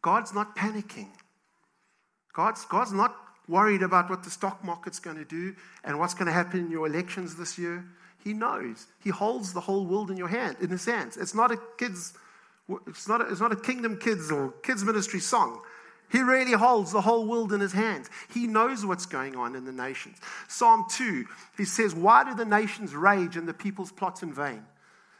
God's 0.00 0.32
not 0.32 0.56
panicking. 0.56 1.08
God's, 2.32 2.64
God's 2.66 2.92
not 2.92 3.16
worried 3.48 3.82
about 3.82 4.08
what 4.08 4.22
the 4.22 4.30
stock 4.30 4.62
market's 4.64 5.00
going 5.00 5.16
to 5.16 5.24
do 5.24 5.54
and 5.82 5.98
what's 5.98 6.14
going 6.14 6.26
to 6.26 6.32
happen 6.32 6.60
in 6.60 6.70
your 6.70 6.86
elections 6.86 7.34
this 7.34 7.58
year. 7.58 7.84
He 8.22 8.32
knows. 8.32 8.86
He 9.02 9.10
holds 9.10 9.52
the 9.52 9.60
whole 9.60 9.86
world 9.86 10.10
in 10.10 10.16
your 10.16 10.28
hand, 10.28 10.56
in 10.60 10.68
his 10.68 10.84
hands. 10.84 11.16
It's 11.16 11.34
not 11.34 11.50
a 11.50 11.58
kids, 11.78 12.14
it's 12.86 13.08
not 13.08 13.20
a, 13.20 13.28
it's 13.28 13.40
not 13.40 13.52
a 13.52 13.56
kingdom 13.56 13.98
kids 13.98 14.30
or 14.30 14.52
kids 14.62 14.84
ministry 14.84 15.20
song. 15.20 15.60
He 16.10 16.22
really 16.22 16.52
holds 16.52 16.92
the 16.92 17.00
whole 17.00 17.26
world 17.26 17.52
in 17.52 17.60
his 17.60 17.72
hands. 17.72 18.08
He 18.32 18.46
knows 18.46 18.86
what's 18.86 19.06
going 19.06 19.36
on 19.36 19.56
in 19.56 19.64
the 19.64 19.72
nations. 19.72 20.18
Psalm 20.48 20.84
2, 20.90 21.24
he 21.56 21.64
says, 21.64 21.94
Why 21.94 22.24
do 22.24 22.34
the 22.34 22.44
nations 22.44 22.94
rage 22.94 23.36
and 23.36 23.48
the 23.48 23.54
peoples 23.54 23.90
plot 23.90 24.22
in 24.22 24.32
vain? 24.32 24.64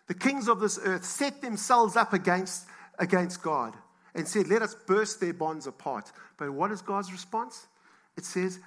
The 0.07 0.14
kings 0.14 0.49
of 0.49 0.61
this 0.61 0.79
earth 0.83 1.05
set 1.05 1.42
themselves 1.42 1.96
up 1.96 2.12
against, 2.12 2.66
against 2.99 3.42
God 3.42 3.75
and 4.14 4.29
said, 4.29 4.49
Let 4.49 4.62
us 4.62 4.77
burst 4.87 5.20
their 5.20 5.35
bonds 5.35 5.66
apart. 5.66 6.12
But 6.37 6.53
what 6.53 6.70
is 6.70 6.83
God's 6.83 7.11
response? 7.11 7.66
it 8.16 8.25
says 8.25 8.59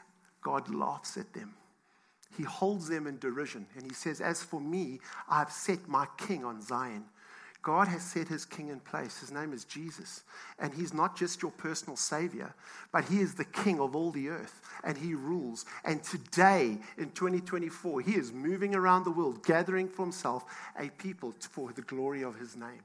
God 0.42 0.74
laughs 0.74 1.18
at 1.18 1.34
them. 1.34 1.54
He 2.38 2.44
holds 2.44 2.88
them 2.88 3.08
in 3.08 3.18
derision. 3.18 3.66
And 3.76 3.84
he 3.84 3.94
says, 3.94 4.22
As 4.22 4.44
for 4.44 4.62
me, 4.62 5.00
I 5.28 5.40
have 5.40 5.52
set 5.52 5.88
my 5.88 6.08
king 6.18 6.46
on 6.46 6.62
Zion. 6.62 7.06
God 7.62 7.90
has 7.90 8.04
set 8.04 8.30
his 8.30 8.46
king 8.46 8.70
in 8.70 8.80
place. 8.80 9.20
His 9.20 9.32
name 9.32 9.52
is 9.52 9.66
Jesus. 9.66 10.24
And 10.60 10.74
he's 10.74 10.94
not 10.94 11.18
just 11.18 11.42
your 11.42 11.52
personal 11.52 11.98
savior, 11.98 12.54
but 12.92 13.06
he 13.06 13.20
is 13.20 13.36
the 13.36 13.46
king 13.46 13.80
of 13.80 13.96
all 13.96 14.12
the 14.12 14.30
earth 14.30 14.62
and 14.84 14.98
he 14.98 15.14
rules. 15.14 15.66
And 15.84 16.02
today, 16.04 16.78
in 16.98 17.12
2024, 17.12 18.02
he 18.02 18.14
is 18.14 18.32
moving 18.32 18.76
around 18.76 19.04
the 19.04 19.12
world, 19.12 19.46
gathering 19.46 19.90
for 19.90 20.04
himself 20.04 20.46
a 20.80 20.90
people 20.90 21.34
for 21.40 21.74
the 21.74 21.82
glory 21.82 22.24
of 22.24 22.40
his 22.40 22.56
name. 22.56 22.82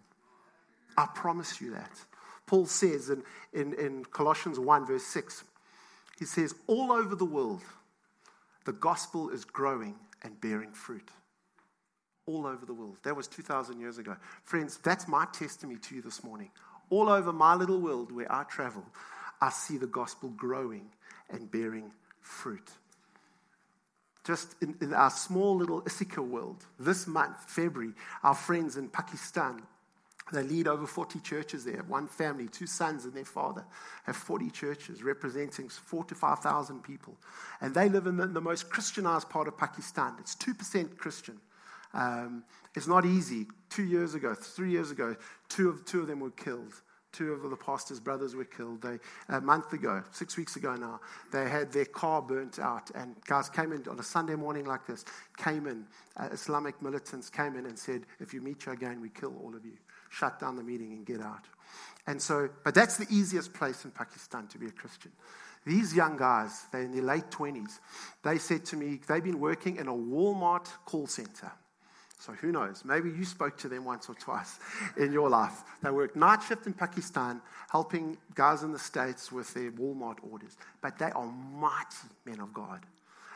I 0.97 1.07
promise 1.15 1.61
you 1.61 1.73
that. 1.73 1.93
Paul 2.47 2.67
says 2.67 3.11
in, 3.11 3.23
in, 3.53 3.75
in 3.75 4.05
Colossians 4.07 4.59
1, 4.59 4.87
verse 4.87 5.05
6 5.05 5.45
he 6.19 6.25
says, 6.25 6.55
all 6.67 6.93
over 6.93 7.15
the 7.15 7.25
world, 7.25 7.63
the 8.65 8.73
gospel 8.73 9.31
is 9.31 9.45
growing 9.45 9.97
and 10.23 10.41
bearing 10.41 10.73
fruit. 10.73 11.09
All 12.27 12.47
over 12.47 12.65
the 12.65 12.75
world. 12.75 12.97
That 13.03 13.17
was 13.17 13.29
2,000 13.29 13.81
years 13.81 13.99
ago. 13.99 14.17
Friends, 14.45 14.79
that's 14.83 15.07
my 15.07 15.27
testimony 15.33 15.79
to 15.81 15.97
you 15.97 16.03
this 16.03 16.25
morning. 16.25 16.51
All 16.91 17.09
over 17.09 17.33
my 17.33 17.55
little 17.55 17.81
world 17.81 18.13
where 18.13 18.31
I 18.33 18.45
travel, 18.45 18.85
I 19.41 19.51
see 19.51 19.77
the 19.77 19.87
gospel 19.87 20.31
growing 20.31 20.87
and 21.31 21.51
bearing 21.51 21.91
fruit. 22.21 22.71
Just 24.25 24.55
in, 24.63 24.75
in 24.81 24.95
our 24.95 25.11
small 25.11 25.57
little 25.57 25.83
Issachar 25.87 26.23
world, 26.23 26.65
this 26.79 27.07
month, 27.07 27.37
February, 27.47 27.93
our 28.23 28.35
friends 28.35 28.77
in 28.77 28.89
Pakistan 28.89 29.63
They 30.33 30.43
lead 30.43 30.67
over 30.69 30.87
40 30.87 31.21
churches 31.21 31.65
there. 31.65 31.83
One 31.87 32.09
family, 32.09 32.49
two 32.49 32.67
sons 32.67 33.05
and 33.05 33.13
their 33.13 33.27
father, 33.27 33.65
have 34.05 34.17
40 34.17 34.51
churches 34.51 35.03
representing 35.03 35.69
four 35.69 36.05
to 36.05 36.15
5,000 36.15 36.83
people. 36.83 37.17
And 37.61 37.75
they 37.75 37.89
live 37.89 38.07
in 38.07 38.17
the, 38.17 38.27
the, 38.27 38.41
most 38.41 38.71
Christianized 38.71 39.29
part 39.29 39.49
of 39.49 39.59
Pakistan. 39.59 40.15
It's 40.19 40.35
2% 40.37 40.97
Christian. 40.97 41.39
Um, 41.95 42.45
it's 42.75 42.87
not 42.87 43.07
easy. 43.07 43.47
Two 43.71 43.85
years 43.85 44.15
ago, 44.15 44.35
three 44.35 44.71
years 44.71 44.91
ago, 44.91 45.17
two 45.49 45.71
of, 45.71 45.85
two 45.85 46.03
of 46.03 46.09
them 46.09 46.21
were 46.21 46.31
killed. 46.31 46.75
Two 47.13 47.33
of 47.33 47.49
the 47.49 47.57
pastor's 47.57 48.01
brothers 48.01 48.35
were 48.35 48.45
killed. 48.45 48.83
They, 48.83 48.99
a 49.29 49.41
month 49.41 49.73
ago, 49.73 50.03
six 50.11 50.37
weeks 50.37 50.57
ago 50.57 50.75
now, 50.75 51.01
they 51.33 51.49
had 51.49 51.71
their 51.71 51.85
car 51.85 52.21
burnt 52.21 52.59
out. 52.59 52.91
And 52.95 53.15
guys 53.27 53.49
came 53.49 53.73
in 53.73 53.87
on 53.89 54.01
a 54.01 54.03
Sunday 54.03 54.35
morning 54.35 54.65
like 54.65 54.85
this, 54.87 55.05
came 55.37 55.69
in, 55.69 55.87
uh, 56.17 56.29
Islamic 56.33 56.83
militants 56.83 57.31
came 57.31 57.55
in 57.55 57.67
and 57.67 57.79
said, 57.79 58.03
if 58.19 58.35
you 58.35 58.41
meet 58.41 58.67
you 58.67 58.73
again, 58.73 59.01
we 59.01 59.11
kill 59.11 59.33
all 59.43 59.55
of 59.55 59.65
you 59.65 59.77
shut 60.15 60.39
down 60.39 60.57
the 60.57 60.63
meeting 60.63 60.93
and 60.93 61.05
get 61.05 61.21
out. 61.21 61.45
And 62.07 62.21
so, 62.21 62.49
but 62.63 62.75
that's 62.75 62.97
the 62.99 63.07
easiest 63.11 63.53
place 63.53 63.85
in 63.85 63.91
Pakistan 63.91 64.47
to 64.49 64.59
be 64.59 64.67
a 64.67 64.71
Christian. 64.71 65.11
These 65.67 65.95
young 65.95 66.17
guys, 66.17 66.67
they're 66.71 66.83
in 66.83 66.93
their 66.93 67.03
late 67.03 67.31
20s, 67.31 67.79
they 68.23 68.39
said 68.39 68.65
to 68.67 68.77
me, 68.77 69.01
they've 69.09 69.25
been 69.25 69.41
working 69.41 69.77
in 69.77 69.89
a 69.89 69.93
Walmart 69.93 70.69
call 70.85 71.07
center. 71.07 71.51
So 72.19 72.33
who 72.33 72.53
knows? 72.53 72.85
Maybe 72.85 73.11
you 73.11 73.25
spoke 73.25 73.57
to 73.59 73.69
them 73.69 73.85
once 73.85 74.09
or 74.09 74.15
twice 74.15 74.59
in 74.97 75.13
your 75.13 75.29
life. 75.29 75.63
They 75.83 75.91
work 75.91 76.17
night 76.17 76.43
shift 76.43 76.67
in 76.67 76.73
Pakistan, 76.73 77.41
helping 77.71 78.17
guys 78.35 78.63
in 78.63 78.73
the 78.73 78.79
States 78.79 79.31
with 79.31 79.53
their 79.55 79.71
Walmart 79.73 80.19
orders. 80.31 80.57
But 80.81 80.99
they 80.99 81.11
are 81.11 81.27
mighty 81.27 82.09
men 82.25 82.41
of 82.41 82.55
God. 82.55 82.81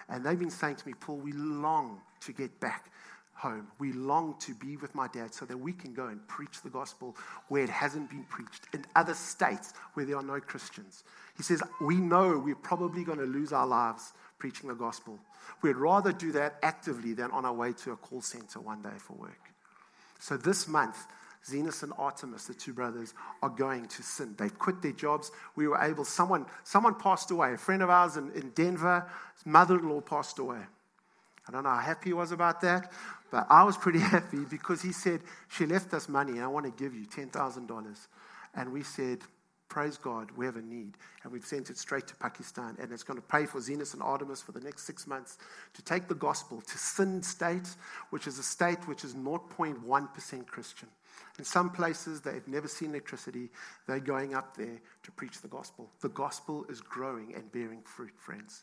And 0.08 0.24
they've 0.24 0.38
been 0.38 0.50
saying 0.50 0.76
to 0.76 0.88
me, 0.88 0.94
Paul, 0.94 1.16
we 1.16 1.32
long 1.32 2.00
to 2.20 2.32
get 2.32 2.58
back 2.60 2.90
home. 3.38 3.68
We 3.78 3.92
long 3.92 4.34
to 4.40 4.54
be 4.54 4.76
with 4.76 4.94
my 4.94 5.06
dad 5.08 5.32
so 5.32 5.44
that 5.46 5.56
we 5.56 5.72
can 5.72 5.94
go 5.94 6.06
and 6.06 6.26
preach 6.26 6.60
the 6.62 6.70
gospel 6.70 7.16
where 7.48 7.62
it 7.62 7.68
hasn't 7.68 8.10
been 8.10 8.24
preached 8.24 8.66
in 8.72 8.84
other 8.96 9.14
states 9.14 9.74
where 9.94 10.04
there 10.04 10.16
are 10.16 10.22
no 10.22 10.40
Christians. 10.40 11.04
He 11.36 11.42
says, 11.42 11.62
We 11.80 11.96
know 11.96 12.38
we're 12.38 12.56
probably 12.56 13.04
going 13.04 13.18
to 13.18 13.26
lose 13.26 13.52
our 13.52 13.66
lives 13.66 14.12
preaching 14.38 14.68
the 14.68 14.74
gospel. 14.74 15.18
We'd 15.62 15.77
rather 15.77 16.12
do 16.12 16.33
that 16.33 16.57
actively 16.62 17.14
than 17.14 17.31
on 17.31 17.44
our 17.44 17.53
way 17.53 17.72
to 17.85 17.92
a 17.92 17.96
call 17.96 18.20
center 18.20 18.61
one 18.61 18.83
day 18.83 18.96
for 18.98 19.14
work. 19.14 19.53
So 20.20 20.37
this 20.37 20.68
month, 20.68 20.96
Zenos 21.46 21.83
and 21.83 21.92
Artemis, 21.96 22.46
the 22.46 22.55
two 22.55 22.72
brothers, 22.72 23.14
are 23.42 23.48
going 23.48 23.87
to 23.87 24.03
Sindh. 24.03 24.37
They've 24.37 24.59
quit 24.59 24.83
their 24.83 24.92
jobs. 24.92 25.31
We 25.57 25.68
were 25.68 25.79
able, 25.81 26.05
someone, 26.05 26.46
someone 26.64 26.94
passed 26.94 27.31
away. 27.31 27.55
A 27.55 27.59
friend 27.59 27.83
of 27.83 27.90
ours 27.90 28.16
in, 28.16 28.31
in 28.33 28.51
Denver, 28.51 29.09
his 29.35 29.46
mother 29.46 29.79
in 29.79 29.88
law 29.88 30.01
passed 30.01 30.38
away. 30.38 30.61
I 31.48 31.53
don't 31.53 31.64
know 31.64 31.70
how 31.70 31.79
happy 31.79 32.11
he 32.11 32.14
was 32.14 32.33
about 32.33 32.61
that, 32.61 32.92
but 33.31 33.46
I 33.48 33.64
was 33.64 33.77
pretty 33.77 33.98
happy 34.16 34.44
because 34.51 34.83
he 34.83 34.92
said, 34.92 35.20
She 35.48 35.64
left 35.66 35.94
us 35.94 36.09
money 36.09 36.33
and 36.33 36.42
I 36.42 36.48
want 36.48 36.66
to 36.66 36.72
give 36.72 36.94
you 36.94 37.07
$10,000. 37.07 38.07
And 38.55 38.72
we 38.72 38.83
said, 38.83 39.20
Praise 39.68 39.98
God, 39.98 40.31
we 40.37 40.46
have 40.46 40.57
a 40.57 40.62
need. 40.62 40.96
And 41.22 41.33
we've 41.33 41.44
sent 41.44 41.68
it 41.68 41.76
straight 41.76 42.07
to 42.07 42.16
Pakistan. 42.16 42.76
And 42.81 42.90
it's 42.90 43.02
going 43.02 43.20
to 43.20 43.26
pay 43.26 43.44
for 43.44 43.61
Zenas 43.61 43.92
and 43.92 44.02
Artemis 44.02 44.40
for 44.40 44.52
the 44.52 44.61
next 44.61 44.87
six 44.87 45.07
months 45.07 45.37
to 45.74 45.83
take 45.83 46.09
the 46.09 46.14
gospel 46.14 46.62
to 46.62 46.78
Sindh 46.78 47.24
State, 47.24 47.68
which 48.11 48.26
is 48.26 48.38
a 48.38 48.42
state 48.42 48.88
which 48.88 49.04
is 49.04 49.14
0.1% 49.14 50.46
Christian. 50.46 50.88
In 51.38 51.44
some 51.44 51.70
places, 51.70 52.20
they've 52.20 52.46
never 52.48 52.66
seen 52.66 52.90
electricity. 52.90 53.50
They're 53.87 54.00
going 54.00 54.35
up 54.35 54.57
there 54.57 54.81
to 55.02 55.11
preach 55.12 55.40
the 55.40 55.48
gospel. 55.48 55.90
The 56.00 56.09
gospel 56.09 56.64
is 56.68 56.81
growing 56.81 57.35
and 57.35 57.50
bearing 57.52 57.83
fruit, 57.83 58.14
friends. 58.16 58.62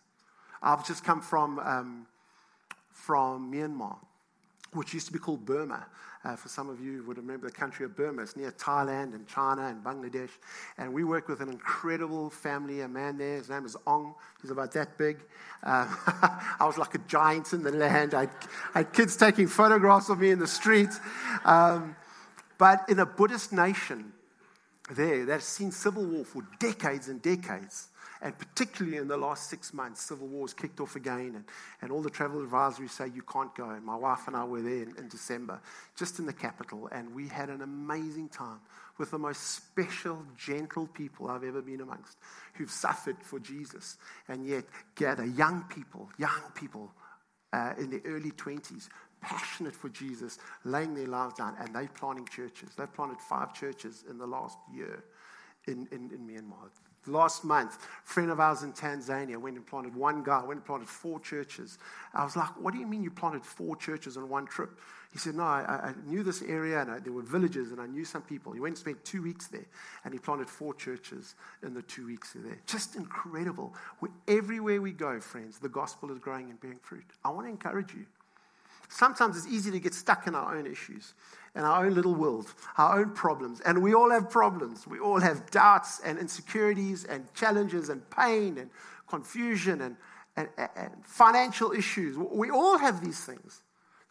I've 0.62 0.86
just 0.86 1.04
come 1.04 1.22
from, 1.22 1.60
um, 1.60 2.08
from 2.92 3.52
Myanmar 3.54 3.98
which 4.76 4.94
used 4.94 5.08
to 5.08 5.14
be 5.14 5.20
called 5.20 5.46
Burma. 5.46 5.86
Uh, 6.24 6.36
for 6.36 6.50
some 6.50 6.70
of 6.70 6.82
you 6.82 7.04
would 7.04 7.18
remember 7.18 7.48
the 7.48 7.54
country 7.54 7.86
of 7.86 7.96
Burma. 7.96 8.24
It's 8.24 8.36
near 8.36 8.52
Thailand 8.52 9.14
and 9.14 9.28
China 9.28 9.68
and 9.68 9.84
Bangladesh. 9.84 10.32
And 10.78 10.92
we 10.92 11.04
work 11.04 11.28
with 11.28 11.40
an 11.40 11.50
incredible 11.50 12.32
family, 12.32 12.82
a 12.82 12.88
man 12.88 13.18
there. 13.18 13.38
His 13.38 13.50
name 13.50 13.64
is 13.64 13.78
Ong. 13.86 14.16
He's 14.42 14.50
about 14.50 14.72
that 14.72 14.98
big. 14.98 15.20
Uh, 15.62 15.86
I 16.60 16.66
was 16.66 16.80
like 16.80 16.96
a 16.96 17.00
giant 17.08 17.54
in 17.54 17.62
the 17.62 17.72
land. 17.72 18.16
I 18.16 18.28
had, 18.74 18.92
kids 18.92 19.16
taking 19.16 19.48
photographs 19.48 20.10
of 20.10 20.20
me 20.20 20.32
in 20.32 20.40
the 20.40 20.48
street. 20.48 20.90
Um, 21.44 21.96
but 22.58 22.86
in 22.90 23.00
a 23.00 23.06
Buddhist 23.06 23.54
nation 23.54 24.14
there 24.92 25.26
that's 25.26 25.46
seen 25.46 25.72
civil 25.72 26.06
war 26.06 26.26
for 26.26 26.44
decades 26.60 27.08
and 27.08 27.22
decades, 27.22 27.90
and 28.26 28.36
particularly 28.40 28.98
in 28.98 29.08
the 29.08 29.18
last 29.18 29.52
six 29.52 29.72
months, 29.72 30.02
civil 30.02 30.26
wars 30.26 30.52
kicked 30.52 30.80
off 30.80 30.96
again, 30.96 31.36
and, 31.36 31.46
and 31.84 31.92
all 31.92 32.02
the 32.02 32.10
travel 32.10 32.44
advisories 32.44 32.90
say 32.90 33.08
you 33.14 33.22
can't 33.22 33.54
go. 33.54 33.70
And 33.70 33.86
my 33.86 33.96
wife 33.96 34.22
and 34.26 34.36
I 34.36 34.44
were 34.44 34.64
there 34.64 34.82
in, 34.82 34.96
in 34.98 35.08
December, 35.10 35.62
just 35.96 36.18
in 36.18 36.26
the 36.26 36.34
capital, 36.34 36.90
and 36.92 37.14
we 37.14 37.28
had 37.28 37.52
an 37.52 37.62
amazing 37.62 38.30
time 38.30 38.60
with 38.98 39.12
the 39.12 39.20
most 39.20 39.42
special, 39.42 40.24
gentle 40.36 40.88
people 40.88 41.30
I've 41.30 41.44
ever 41.44 41.62
been 41.62 41.82
amongst 41.82 42.18
who've 42.56 42.72
suffered 42.72 43.18
for 43.22 43.40
Jesus 43.40 43.98
and 44.28 44.48
yet 44.48 44.64
gather 44.96 45.26
young 45.26 45.64
people, 45.70 46.10
young 46.18 46.42
people 46.56 46.92
uh, 47.54 47.74
in 47.78 47.92
the 47.92 48.02
early 48.06 48.32
20s, 48.32 48.90
passionate 49.22 49.76
for 49.76 49.90
Jesus, 49.90 50.40
laying 50.64 50.96
their 50.96 51.08
lives 51.08 51.36
down, 51.36 51.56
and 51.60 51.76
they're 51.76 51.90
planting 51.94 52.26
churches. 52.26 52.70
They've 52.76 52.92
planted 52.92 53.20
five 53.20 53.54
churches 53.54 54.04
in 54.10 54.18
the 54.18 54.26
last 54.26 54.58
year 54.74 55.04
in, 55.68 55.88
in, 55.92 56.10
in 56.10 56.28
Myanmar. 56.28 56.70
Last 57.08 57.44
month, 57.44 57.78
a 57.78 58.08
friend 58.08 58.32
of 58.32 58.40
ours 58.40 58.64
in 58.64 58.74
Tanzania 58.74 59.38
went 59.38 59.58
and 59.58 59.66
planted 59.66 59.96
one 59.96 60.24
guy, 60.24 60.40
went 60.40 60.60
and 60.60 60.66
planted 60.66 60.90
four 60.90 61.20
churches. 61.20 61.78
I 62.14 62.24
was 62.24 62.36
like, 62.36 62.50
What 62.60 62.74
do 62.74 62.80
you 62.80 62.88
mean 62.88 63.04
you 63.04 63.12
planted 63.12 63.46
four 63.46 63.76
churches 63.76 64.18
on 64.18 64.28
one 64.28 64.46
trip? 64.46 64.80
He 65.12 65.20
said, 65.20 65.36
No, 65.36 65.44
I, 65.44 65.92
I 65.92 65.94
knew 66.06 66.24
this 66.24 66.42
area 66.42 66.82
and 66.82 66.92
I, 66.92 67.00
there 67.00 67.14
were 67.14 67.22
villages 67.22 67.72
and 67.72 67.80
I 67.80 67.86
knew 67.86 68.04
some 68.04 68.22
people. 68.22 68.52
He 68.52 68.60
went 68.60 68.74
and 68.74 68.80
spent 68.80 69.06
two 69.06 69.22
weeks 69.22 69.48
there 69.48 69.66
and 70.04 70.14
he 70.14 70.20
planted 70.20 70.50
four 70.50 70.74
churches 70.74 71.36
in 71.64 71.74
the 71.74 71.84
two 71.84 72.06
weeks 72.06 72.34
there. 72.34 72.58
Just 72.66 72.96
incredible. 72.96 73.74
We're, 74.02 74.10
everywhere 74.28 74.82
we 74.82 74.92
go, 74.92 75.20
friends, 75.20 75.60
the 75.60 75.70
gospel 75.70 76.12
is 76.12 76.20
growing 76.20 76.50
and 76.50 76.60
bearing 76.60 76.80
fruit. 76.82 77.06
I 77.24 77.30
want 77.30 77.48
to 77.48 77.52
encourage 77.52 77.94
you. 77.94 78.06
Sometimes 78.90 79.38
it's 79.38 79.48
easy 79.48 79.72
to 79.72 79.80
get 79.80 79.94
stuck 79.94 80.28
in 80.28 80.36
our 80.36 80.56
own 80.56 80.68
issues 80.68 81.14
and 81.56 81.66
our 81.66 81.86
own 81.86 81.96
little 81.96 82.14
world, 82.14 82.54
our 82.78 83.00
own 83.00 83.12
problems. 83.12 83.62
And 83.62 83.82
we 83.82 83.94
all 83.94 84.12
have 84.12 84.30
problems. 84.30 84.86
We 84.86 85.00
all 85.00 85.20
have 85.20 85.50
doubts 85.52 86.02
and 86.04 86.20
insecurities 86.20 87.06
and 87.06 87.34
challenges 87.34 87.90
and 87.90 88.08
pain 88.10 88.58
and 88.58 88.70
confusion 89.08 89.82
and, 89.82 89.98
and, 90.36 90.50
and 90.76 90.92
financial 91.04 91.72
issues. 91.72 92.18
We 92.18 92.52
all 92.52 92.78
have 92.78 93.04
these 93.04 93.24
things. 93.24 93.62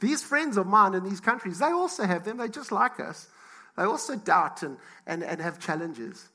These 0.00 0.22
friends 0.22 0.56
of 0.56 0.66
mine 0.66 0.94
in 0.94 1.04
these 1.04 1.20
countries, 1.20 1.58
they 1.58 1.66
also 1.66 2.04
have 2.04 2.24
them. 2.24 2.38
They're 2.38 2.48
just 2.48 2.72
like 2.72 2.98
us. 2.98 3.28
They 3.76 3.84
also 3.84 4.16
doubt 4.16 4.62
and, 4.62 4.78
and, 5.06 5.22
and 5.22 5.40
have 5.40 5.58
challenges. 5.58 6.28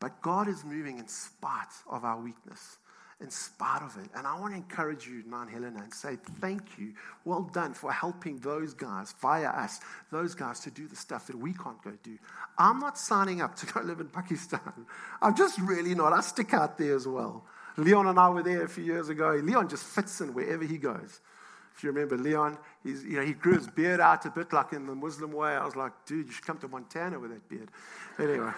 But 0.00 0.20
God 0.20 0.48
is 0.48 0.64
moving 0.64 0.98
in 0.98 1.08
spite 1.08 1.72
of 1.88 2.04
our 2.04 2.20
weakness 2.20 2.78
in 3.22 3.30
spite 3.30 3.82
of 3.82 3.96
it. 3.96 4.10
And 4.14 4.26
I 4.26 4.38
want 4.38 4.52
to 4.52 4.56
encourage 4.56 5.06
you, 5.06 5.22
Mount 5.26 5.50
Helena, 5.50 5.80
and 5.82 5.94
say 5.94 6.16
thank 6.40 6.78
you. 6.78 6.92
Well 7.24 7.42
done 7.52 7.72
for 7.72 7.92
helping 7.92 8.38
those 8.38 8.74
guys, 8.74 9.14
via 9.20 9.48
us, 9.48 9.80
those 10.10 10.34
guys 10.34 10.60
to 10.60 10.70
do 10.70 10.88
the 10.88 10.96
stuff 10.96 11.26
that 11.28 11.36
we 11.36 11.52
can't 11.52 11.82
go 11.82 11.92
do. 12.02 12.18
I'm 12.58 12.80
not 12.80 12.98
signing 12.98 13.40
up 13.40 13.54
to 13.56 13.66
go 13.66 13.80
live 13.80 14.00
in 14.00 14.08
Pakistan. 14.08 14.86
I'm 15.22 15.36
just 15.36 15.58
really 15.60 15.94
not. 15.94 16.12
I 16.12 16.20
stick 16.20 16.52
out 16.52 16.76
there 16.76 16.94
as 16.94 17.06
well. 17.06 17.44
Leon 17.76 18.06
and 18.06 18.18
I 18.18 18.28
were 18.28 18.42
there 18.42 18.64
a 18.64 18.68
few 18.68 18.84
years 18.84 19.08
ago. 19.08 19.40
Leon 19.42 19.68
just 19.68 19.84
fits 19.84 20.20
in 20.20 20.34
wherever 20.34 20.64
he 20.64 20.76
goes. 20.76 21.20
If 21.74 21.82
you 21.82 21.90
remember 21.90 22.18
Leon, 22.18 22.58
he's, 22.82 23.02
you 23.02 23.16
know, 23.16 23.24
he 23.24 23.32
grew 23.32 23.54
his 23.54 23.66
beard 23.66 23.98
out 24.00 24.26
a 24.26 24.30
bit 24.30 24.52
like 24.52 24.74
in 24.74 24.86
the 24.86 24.94
Muslim 24.94 25.32
way. 25.32 25.52
I 25.52 25.64
was 25.64 25.74
like, 25.74 25.92
dude, 26.04 26.26
you 26.26 26.32
should 26.32 26.44
come 26.44 26.58
to 26.58 26.68
Montana 26.68 27.18
with 27.18 27.30
that 27.30 27.48
beard. 27.48 27.70
Anyway. 28.18 28.52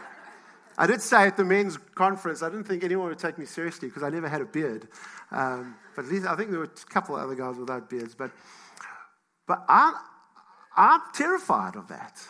I 0.76 0.86
did 0.86 1.00
say 1.00 1.26
at 1.26 1.36
the 1.36 1.44
men's 1.44 1.76
conference, 1.94 2.42
I 2.42 2.50
didn't 2.50 2.64
think 2.64 2.82
anyone 2.82 3.08
would 3.08 3.18
take 3.18 3.38
me 3.38 3.46
seriously 3.46 3.88
because 3.88 4.02
I 4.02 4.10
never 4.10 4.28
had 4.28 4.40
a 4.40 4.46
beard. 4.46 4.88
Um, 5.30 5.76
but 5.94 6.06
at 6.06 6.10
least 6.10 6.26
I 6.26 6.34
think 6.34 6.50
there 6.50 6.58
were 6.58 6.64
a 6.64 6.90
couple 6.90 7.16
of 7.16 7.22
other 7.22 7.34
guys 7.34 7.56
without 7.56 7.88
beards. 7.88 8.14
But, 8.14 8.32
but 9.46 9.64
I'm, 9.68 9.94
I'm 10.76 11.00
terrified 11.14 11.76
of 11.76 11.88
that. 11.88 12.20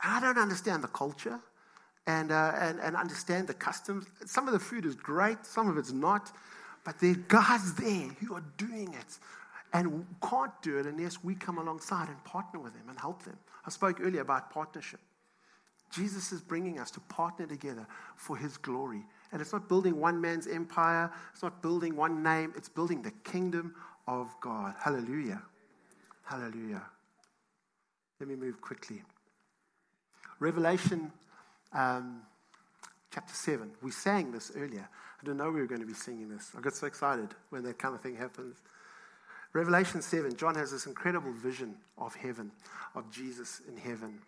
I 0.00 0.20
don't 0.20 0.38
understand 0.38 0.84
the 0.84 0.88
culture 0.88 1.40
and, 2.06 2.30
uh, 2.30 2.52
and, 2.58 2.80
and 2.80 2.96
understand 2.96 3.48
the 3.48 3.54
customs. 3.54 4.06
Some 4.26 4.46
of 4.46 4.52
the 4.52 4.60
food 4.60 4.84
is 4.84 4.94
great, 4.94 5.44
some 5.44 5.68
of 5.68 5.78
it's 5.78 5.92
not. 5.92 6.30
But 6.84 7.00
there 7.00 7.12
are 7.12 7.14
guys 7.14 7.74
there 7.74 8.08
who 8.20 8.34
are 8.34 8.44
doing 8.56 8.94
it 8.94 9.18
and 9.72 10.06
can't 10.22 10.52
do 10.62 10.78
it 10.78 10.86
unless 10.86 11.22
we 11.22 11.34
come 11.34 11.58
alongside 11.58 12.08
and 12.08 12.22
partner 12.24 12.60
with 12.60 12.72
them 12.74 12.88
and 12.88 12.98
help 12.98 13.24
them. 13.24 13.36
I 13.66 13.70
spoke 13.70 14.00
earlier 14.00 14.22
about 14.22 14.50
partnership. 14.50 15.00
Jesus 15.90 16.32
is 16.32 16.40
bringing 16.40 16.78
us 16.78 16.90
to 16.92 17.00
partner 17.00 17.46
together 17.46 17.86
for 18.16 18.36
his 18.36 18.56
glory. 18.56 19.04
And 19.32 19.40
it's 19.40 19.52
not 19.52 19.68
building 19.68 20.00
one 20.00 20.20
man's 20.20 20.46
empire, 20.46 21.10
it's 21.32 21.42
not 21.42 21.62
building 21.62 21.96
one 21.96 22.22
name, 22.22 22.52
it's 22.56 22.68
building 22.68 23.02
the 23.02 23.10
kingdom 23.24 23.74
of 24.06 24.28
God. 24.40 24.74
Hallelujah. 24.82 25.42
Hallelujah. 26.24 26.82
Let 28.20 28.28
me 28.28 28.36
move 28.36 28.60
quickly. 28.60 29.02
Revelation 30.40 31.12
um, 31.72 32.22
chapter 33.12 33.34
7. 33.34 33.70
We 33.82 33.90
sang 33.90 34.32
this 34.32 34.52
earlier. 34.56 34.88
I 35.20 35.24
didn't 35.24 35.38
know 35.38 35.50
we 35.50 35.60
were 35.60 35.66
going 35.66 35.80
to 35.80 35.86
be 35.86 35.94
singing 35.94 36.28
this. 36.28 36.50
I 36.56 36.60
got 36.60 36.74
so 36.74 36.86
excited 36.86 37.28
when 37.50 37.62
that 37.64 37.78
kind 37.78 37.94
of 37.94 38.00
thing 38.00 38.16
happens. 38.16 38.56
Revelation 39.52 40.02
7, 40.02 40.36
John 40.36 40.54
has 40.54 40.70
this 40.70 40.86
incredible 40.86 41.32
vision 41.32 41.74
of 41.96 42.14
heaven, 42.14 42.52
of 42.94 43.10
Jesus 43.10 43.62
in 43.68 43.76
heaven. 43.76 44.20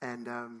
And 0.00 0.28
um, 0.28 0.60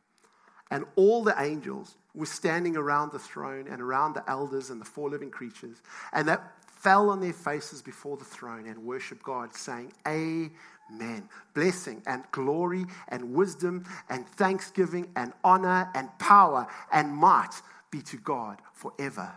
And 0.71 0.85
all 0.95 1.23
the 1.23 1.35
angels 1.37 1.95
were 2.15 2.25
standing 2.25 2.75
around 2.75 3.11
the 3.11 3.19
throne 3.19 3.67
and 3.69 3.81
around 3.81 4.13
the 4.13 4.27
elders 4.27 4.69
and 4.69 4.81
the 4.81 4.85
four 4.85 5.09
living 5.09 5.29
creatures, 5.29 5.81
and 6.13 6.27
they 6.27 6.37
fell 6.65 7.11
on 7.11 7.21
their 7.21 7.33
faces 7.33 7.81
before 7.81 8.17
the 8.17 8.25
throne 8.25 8.65
and 8.65 8.83
worshiped 8.83 9.21
God, 9.21 9.53
saying, 9.53 9.93
Amen. 10.07 11.29
Blessing 11.53 12.01
and 12.07 12.23
glory 12.31 12.85
and 13.09 13.33
wisdom 13.33 13.85
and 14.09 14.27
thanksgiving 14.27 15.07
and 15.15 15.33
honor 15.43 15.91
and 15.93 16.09
power 16.17 16.65
and 16.91 17.13
might 17.13 17.61
be 17.91 18.01
to 18.01 18.17
God 18.17 18.59
forever 18.73 19.31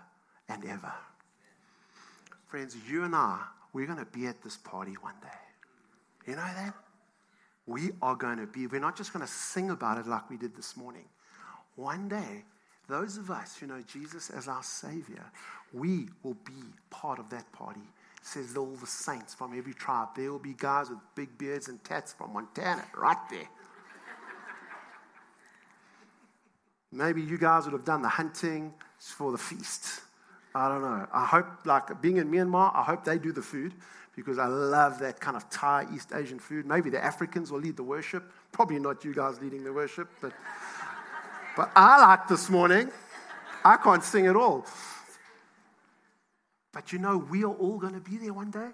and 0.49 0.65
ever. 0.65 0.93
Friends, 2.47 2.77
you 2.89 3.05
and 3.05 3.15
I, 3.15 3.41
we're 3.73 3.87
going 3.87 3.99
to 3.99 4.07
be 4.07 4.27
at 4.27 4.43
this 4.43 4.57
party 4.57 4.95
one 5.01 5.15
day. 5.21 6.31
You 6.31 6.37
know 6.37 6.43
that? 6.43 6.75
We 7.67 7.91
are 8.01 8.15
going 8.15 8.39
to 8.39 8.47
be, 8.47 8.67
we're 8.67 8.81
not 8.81 8.97
just 8.97 9.13
going 9.13 9.25
to 9.25 9.31
sing 9.31 9.71
about 9.71 9.99
it 9.99 10.07
like 10.07 10.31
we 10.31 10.37
did 10.37 10.55
this 10.55 10.77
morning. 10.77 11.05
One 11.77 12.09
day, 12.09 12.45
those 12.89 13.17
of 13.17 13.31
us 13.31 13.57
who 13.57 13.67
know 13.67 13.83
Jesus 13.83 14.31
as 14.31 14.49
our 14.49 14.63
Savior, 14.63 15.25
we 15.73 16.09
will 16.23 16.37
be 16.45 16.63
part 16.91 17.19
of 17.19 17.31
that 17.31 17.51
party. 17.53 17.81
It 18.21 18.27
says 18.27 18.57
all 18.57 18.77
the 18.77 18.87
saints 18.87 19.35
from 19.35 19.57
every 19.57 19.75
tribe. 19.75 20.09
There 20.17 20.31
will 20.31 20.39
be 20.39 20.55
guys 20.57 20.91
with 20.91 20.99
big 21.15 21.37
beards 21.37 21.69
and 21.69 21.83
tats 21.85 22.13
from 22.13 22.33
Montana, 22.33 22.85
right 22.97 23.17
there. 23.31 23.49
Maybe 26.93 27.23
you 27.23 27.39
guys 27.39 27.65
would 27.65 27.73
have 27.73 27.85
done 27.85 28.03
the 28.03 28.09
hunting 28.09 28.73
for 28.99 29.33
the 29.33 29.39
feast. 29.39 30.01
I 30.55 30.69
don't 30.69 30.83
know. 30.83 31.09
I 31.13 31.25
hope, 31.25 31.47
like 31.65 32.01
being 32.01 32.19
in 32.19 32.31
Myanmar, 32.31 32.71
I 32.73 32.85
hope 32.85 33.05
they 33.05 33.19
do 33.19 33.33
the 33.33 33.43
food 33.43 33.75
because 34.15 34.39
I 34.39 34.47
love 34.47 35.01
that 35.01 35.19
kind 35.19 35.37
of 35.37 35.51
Thai 35.51 35.87
East 35.93 36.13
Asian 36.15 36.39
food. 36.39 36.67
Maybe 36.67 36.91
the 36.91 37.05
Africans 37.05 37.51
will 37.51 37.59
lead 37.59 37.77
the 37.77 37.83
worship. 37.83 38.31
Probably 38.53 38.79
not 38.79 39.05
you 39.05 39.13
guys 39.13 39.41
leading 39.41 39.65
the 39.65 39.73
worship, 39.73 40.09
but, 40.21 40.33
but 41.57 41.71
I 41.75 42.01
like 42.01 42.29
this 42.29 42.51
morning. 42.51 42.91
I 43.65 43.77
can't 43.77 44.03
sing 44.03 44.27
at 44.27 44.37
all. 44.37 44.67
But 46.73 46.93
you 46.93 46.99
know, 46.99 47.19
we 47.19 47.45
are 47.45 47.53
all 47.53 47.79
going 47.79 47.95
to 47.95 48.01
be 48.01 48.17
there 48.17 48.33
one 48.33 48.51
day. 48.51 48.71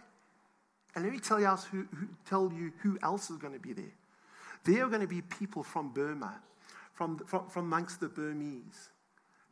And 0.94 1.04
let 1.04 1.12
me 1.12 1.20
tell 1.20 1.38
you, 1.38 1.46
else 1.46 1.64
who, 1.64 1.86
who, 1.94 2.08
tell 2.26 2.52
you 2.52 2.72
who 2.82 2.98
else 3.02 3.30
is 3.30 3.36
going 3.36 3.52
to 3.52 3.60
be 3.60 3.72
there. 3.72 3.92
There 4.64 4.84
are 4.84 4.88
going 4.88 5.02
to 5.02 5.06
be 5.06 5.22
people 5.22 5.62
from 5.62 5.92
Burma, 5.92 6.40
from, 6.94 7.18
from, 7.18 7.48
from 7.48 7.66
amongst 7.66 8.00
the 8.00 8.08
Burmese, 8.08 8.88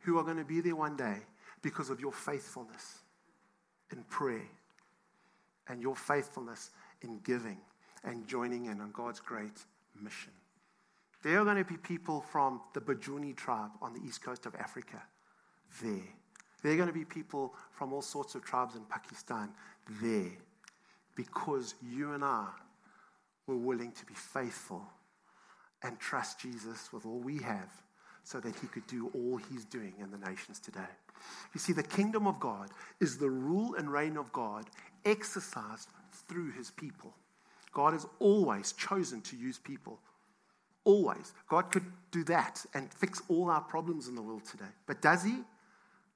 who 0.01 0.17
are 0.17 0.23
going 0.23 0.37
to 0.37 0.43
be 0.43 0.59
there 0.61 0.75
one 0.75 0.97
day 0.97 1.17
because 1.61 1.89
of 1.89 1.99
your 1.99 2.11
faithfulness 2.11 2.99
in 3.91 4.03
prayer 4.03 4.47
and 5.67 5.81
your 5.81 5.95
faithfulness 5.95 6.71
in 7.01 7.19
giving 7.23 7.57
and 8.03 8.27
joining 8.27 8.65
in 8.65 8.81
on 8.81 8.91
God's 8.91 9.19
great 9.19 9.65
mission. 9.99 10.31
There 11.21 11.39
are 11.39 11.43
going 11.43 11.57
to 11.57 11.69
be 11.69 11.77
people 11.77 12.21
from 12.21 12.61
the 12.73 12.81
Bajuni 12.81 13.35
tribe 13.35 13.71
on 13.81 13.93
the 13.93 13.99
east 14.05 14.23
coast 14.23 14.45
of 14.45 14.55
Africa 14.55 15.01
there. 15.83 16.07
There 16.61 16.73
are 16.73 16.75
going 16.75 16.87
to 16.87 16.93
be 16.93 17.05
people 17.05 17.53
from 17.71 17.93
all 17.93 18.01
sorts 18.01 18.35
of 18.35 18.43
tribes 18.43 18.75
in 18.75 18.81
Pakistan 18.83 19.49
there 20.01 20.31
because 21.15 21.75
you 21.81 22.13
and 22.13 22.23
I 22.23 22.47
were 23.47 23.57
willing 23.57 23.91
to 23.93 24.05
be 24.05 24.13
faithful 24.13 24.83
and 25.83 25.99
trust 25.99 26.39
Jesus 26.39 26.91
with 26.91 27.05
all 27.05 27.19
we 27.19 27.37
have 27.39 27.69
so 28.23 28.39
that 28.39 28.55
he 28.59 28.67
could 28.67 28.85
do 28.87 29.09
all 29.13 29.37
he's 29.37 29.65
doing 29.65 29.93
in 29.99 30.11
the 30.11 30.29
nations 30.29 30.59
today. 30.59 30.79
You 31.53 31.59
see, 31.59 31.73
the 31.73 31.83
kingdom 31.83 32.27
of 32.27 32.39
God 32.39 32.69
is 32.99 33.17
the 33.17 33.29
rule 33.29 33.75
and 33.75 33.91
reign 33.91 34.17
of 34.17 34.31
God 34.31 34.65
exercised 35.05 35.89
through 36.27 36.51
his 36.51 36.71
people. 36.71 37.13
God 37.71 37.93
has 37.93 38.05
always 38.19 38.73
chosen 38.73 39.21
to 39.21 39.35
use 39.35 39.57
people. 39.57 39.99
Always. 40.89 41.33
God 41.47 41.71
could 41.71 41.85
do 42.09 42.23
that 42.23 42.65
and 42.73 42.91
fix 42.91 43.21
all 43.27 43.51
our 43.51 43.61
problems 43.61 44.07
in 44.07 44.15
the 44.15 44.23
world 44.23 44.43
today. 44.43 44.71
But 44.87 45.03
does 45.03 45.23
he? 45.23 45.35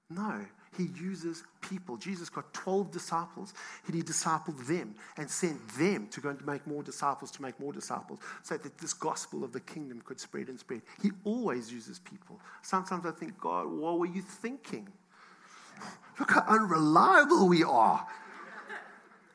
No. 0.10 0.44
He 0.76 0.88
uses 1.00 1.44
people. 1.62 1.96
Jesus 1.98 2.28
got 2.28 2.52
12 2.56 2.90
disciples. 2.90 3.54
and 3.86 3.94
He 3.94 4.02
discipled 4.02 4.66
them 4.66 4.96
and 5.16 5.30
sent 5.30 5.60
them 5.78 6.08
to 6.08 6.22
go 6.22 6.30
and 6.30 6.44
make 6.44 6.66
more 6.66 6.82
disciples, 6.82 7.30
to 7.32 7.44
make 7.44 7.60
more 7.60 7.72
disciples, 7.72 8.18
so 8.42 8.58
that 8.58 8.80
this 8.80 8.94
gospel 8.94 9.44
of 9.44 9.52
the 9.52 9.60
kingdom 9.60 10.02
could 10.02 10.20
spread 10.20 10.48
and 10.48 10.60
spread. 10.60 10.82
He 11.04 11.12
always 11.24 11.72
uses 11.72 12.00
people. 12.00 12.40
Sometimes 12.64 13.06
I 13.06 13.12
think, 13.12 13.40
God, 13.40 13.68
what 13.68 14.00
were 14.00 14.08
you 14.08 14.24
thinking? 14.24 14.88
Look 16.20 16.32
how 16.32 16.46
unreliable 16.48 17.48
we 17.48 17.64
are. 17.64 18.08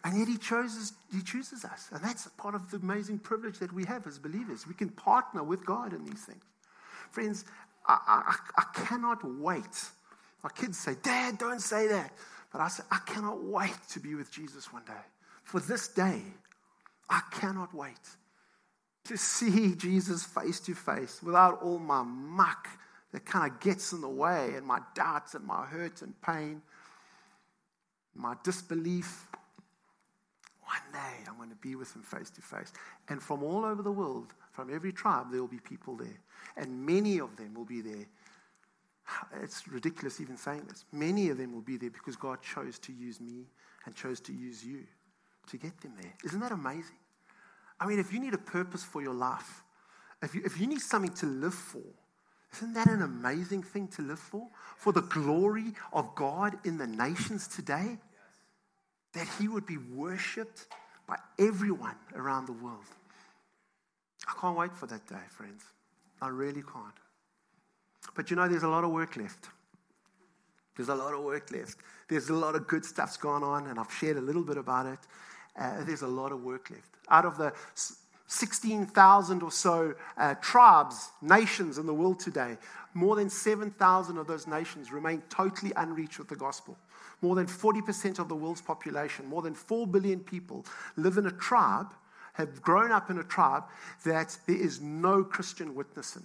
And 0.05 0.19
yet 0.19 0.29
he 0.29 0.37
chooses, 0.37 0.93
he 1.13 1.23
chooses 1.23 1.65
us. 1.65 1.89
And 1.93 2.03
that's 2.03 2.27
part 2.37 2.55
of 2.55 2.71
the 2.71 2.77
amazing 2.79 3.19
privilege 3.19 3.59
that 3.59 3.73
we 3.73 3.85
have 3.85 4.07
as 4.07 4.19
believers. 4.19 4.67
We 4.67 4.75
can 4.75 4.91
partner 4.91 5.43
with 5.43 5.65
God 5.67 5.93
in 5.93 6.05
these 6.05 6.25
things. 6.25 6.45
Friends, 7.11 7.45
I, 7.87 7.99
I, 8.07 8.61
I 8.61 8.87
cannot 8.87 9.19
wait 9.25 9.91
my 10.43 10.51
kids 10.51 10.79
say, 10.79 10.95
Dad, 11.03 11.39
don't 11.39 11.61
say 11.61 11.89
that. 11.89 12.13
But 12.53 12.61
I 12.61 12.69
say, 12.69 12.83
I 12.91 12.99
cannot 13.07 13.43
wait 13.43 13.77
to 13.91 14.01
be 14.01 14.15
with 14.15 14.31
Jesus 14.31 14.73
one 14.73 14.85
day. 14.85 14.93
For 15.43 15.61
this 15.61 15.89
day, 15.89 16.23
I 17.11 17.21
cannot 17.33 17.75
wait 17.75 17.99
to 19.05 19.17
see 19.17 19.75
Jesus 19.75 20.25
face 20.25 20.61
to 20.61 20.75
face 20.75 21.23
without 21.23 21.63
all 21.63 21.79
my 21.79 22.03
muck 22.03 22.69
that 23.13 23.25
kind 23.25 23.51
of 23.51 23.59
gets 23.61 23.93
in 23.93 24.01
the 24.01 24.09
way 24.09 24.55
and 24.55 24.67
my 24.67 24.81
doubts 24.95 25.35
and 25.35 25.45
my 25.45 25.65
hurt 25.65 26.03
and 26.03 26.21
pain, 26.21 26.63
my 28.15 28.35
disbelief. 28.45 29.27
One 30.69 30.93
day 30.93 31.25
I'm 31.27 31.37
going 31.37 31.49
to 31.49 31.57
be 31.57 31.77
with 31.77 31.95
him 31.97 32.03
face 32.03 32.31
to 32.31 32.43
face. 32.43 32.73
And 33.09 33.23
from 33.23 33.43
all 33.43 33.65
over 33.65 33.83
the 33.83 33.93
world, 33.93 34.35
from 34.53 34.73
every 34.73 34.93
tribe, 34.93 35.27
there 35.31 35.41
will 35.41 35.49
be 35.49 35.61
people 35.61 35.97
there. 35.97 36.21
And 36.57 36.85
many 36.85 37.19
of 37.19 37.37
them 37.37 37.55
will 37.55 37.65
be 37.65 37.81
there 37.81 38.07
it's 39.43 39.67
ridiculous 39.69 40.21
even 40.21 40.37
saying 40.37 40.65
this. 40.69 40.85
Many 40.93 41.31
of 41.31 41.39
them 41.39 41.53
will 41.53 41.63
be 41.63 41.77
there 41.77 41.91
because 41.91 42.17
God 42.17 42.43
chose 42.43 42.79
to 42.81 42.93
use 42.93 43.21
me 43.21 43.47
and 43.87 43.95
chose 43.95 44.21
to 44.21 44.33
use 44.33 44.65
you 44.65 44.85
to 45.49 45.57
get 45.57 45.81
them 45.81 45.93
there. 46.01 46.13
Isn't 46.25 46.41
that 46.41 46.53
amazing? 46.53 46.99
I 47.81 47.87
mean, 47.87 47.99
if 47.99 48.13
you 48.13 48.21
need 48.21 48.35
a 48.35 48.39
purpose 48.39 48.85
for 48.85 49.01
your 49.01 49.15
life, 49.15 49.63
if 50.23 50.35
you, 50.35 50.43
if 50.45 50.61
you 50.61 50.67
need 50.67 50.81
something 50.81 51.13
to 51.15 51.27
live 51.27 51.55
for, 51.55 51.83
isn't 52.55 52.75
that 52.75 52.89
an 52.89 53.03
amazing 53.03 53.63
thing 53.63 53.89
to 53.89 54.03
live 54.03 54.19
for? 54.19 54.49
For 54.77 54.93
the 54.93 55.03
glory 55.03 55.75
of 55.93 56.15
God 56.15 56.59
in 56.65 56.79
the 56.79 56.87
nations 56.87 57.47
today? 57.47 57.99
That 59.15 59.27
He 59.39 59.49
would 59.49 59.67
be 59.67 59.79
worshipped 59.79 60.67
by 61.07 61.17
everyone 61.39 61.97
around 62.15 62.47
the 62.47 62.53
world. 62.53 62.85
I 64.29 64.39
can't 64.41 64.57
wait 64.57 64.75
for 64.75 64.87
that 64.87 65.07
day, 65.07 65.17
friends. 65.31 65.65
I 66.21 66.29
really 66.29 66.63
can't. 66.63 66.95
But 68.15 68.31
you 68.31 68.37
know, 68.37 68.49
there's 68.49 68.63
a 68.63 68.69
lot 68.69 68.85
of 68.85 68.91
work 68.91 69.17
left. 69.17 69.49
There's 70.77 70.89
a 70.89 70.95
lot 70.95 71.15
of 71.15 71.25
work 71.25 71.51
left. 71.51 71.77
There's 72.09 72.29
a 72.29 72.35
lot 72.35 72.55
of 72.55 72.67
good 72.67 72.85
stuff's 72.85 73.17
gone 73.17 73.43
on, 73.43 73.67
and 73.67 73.79
I've 73.79 73.93
shared 73.93 74.17
a 74.17 74.21
little 74.21 74.45
bit 74.45 74.57
about 74.57 74.87
it. 74.87 74.99
Uh, 75.59 75.83
there's 75.85 76.03
a 76.03 76.09
lot 76.09 76.31
of 76.31 76.43
work 76.43 76.71
left. 76.71 76.89
Out 77.11 77.25
of 77.25 77.37
the 77.37 77.53
16,000 78.29 79.43
or 79.43 79.51
so 79.51 79.95
uh, 80.17 80.35
tribes, 80.35 81.11
nations 81.21 81.79
in 81.79 81.87
the 81.87 81.95
world 81.95 82.21
today, 82.21 82.57
more 82.95 83.17
than 83.17 83.29
7,000 83.29 84.19
of 84.19 84.27
those 84.27 84.47
nations 84.47 84.93
remain 84.93 85.23
totally 85.31 85.73
unreached 85.77 86.19
with 86.19 86.29
the 86.29 86.37
gospel. 86.37 86.77
More 87.21 87.35
than 87.35 87.47
40% 87.47 88.19
of 88.19 88.29
the 88.29 88.37
world's 88.37 88.61
population, 88.61 89.27
more 89.27 89.43
than 89.43 89.55
4 89.55 89.87
billion 89.87 90.21
people, 90.21 90.65
live 90.97 91.17
in 91.17 91.27
a 91.27 91.33
tribe, 91.33 91.93
have 92.35 92.63
grown 92.63 92.93
up 92.93 93.11
in 93.11 93.19
a 93.19 93.25
tribe 93.25 93.65
that 94.05 94.37
there 94.47 94.57
is 94.57 94.81
no 94.81 95.25
Christian 95.25 95.75
witness 95.75 96.15
in. 96.15 96.23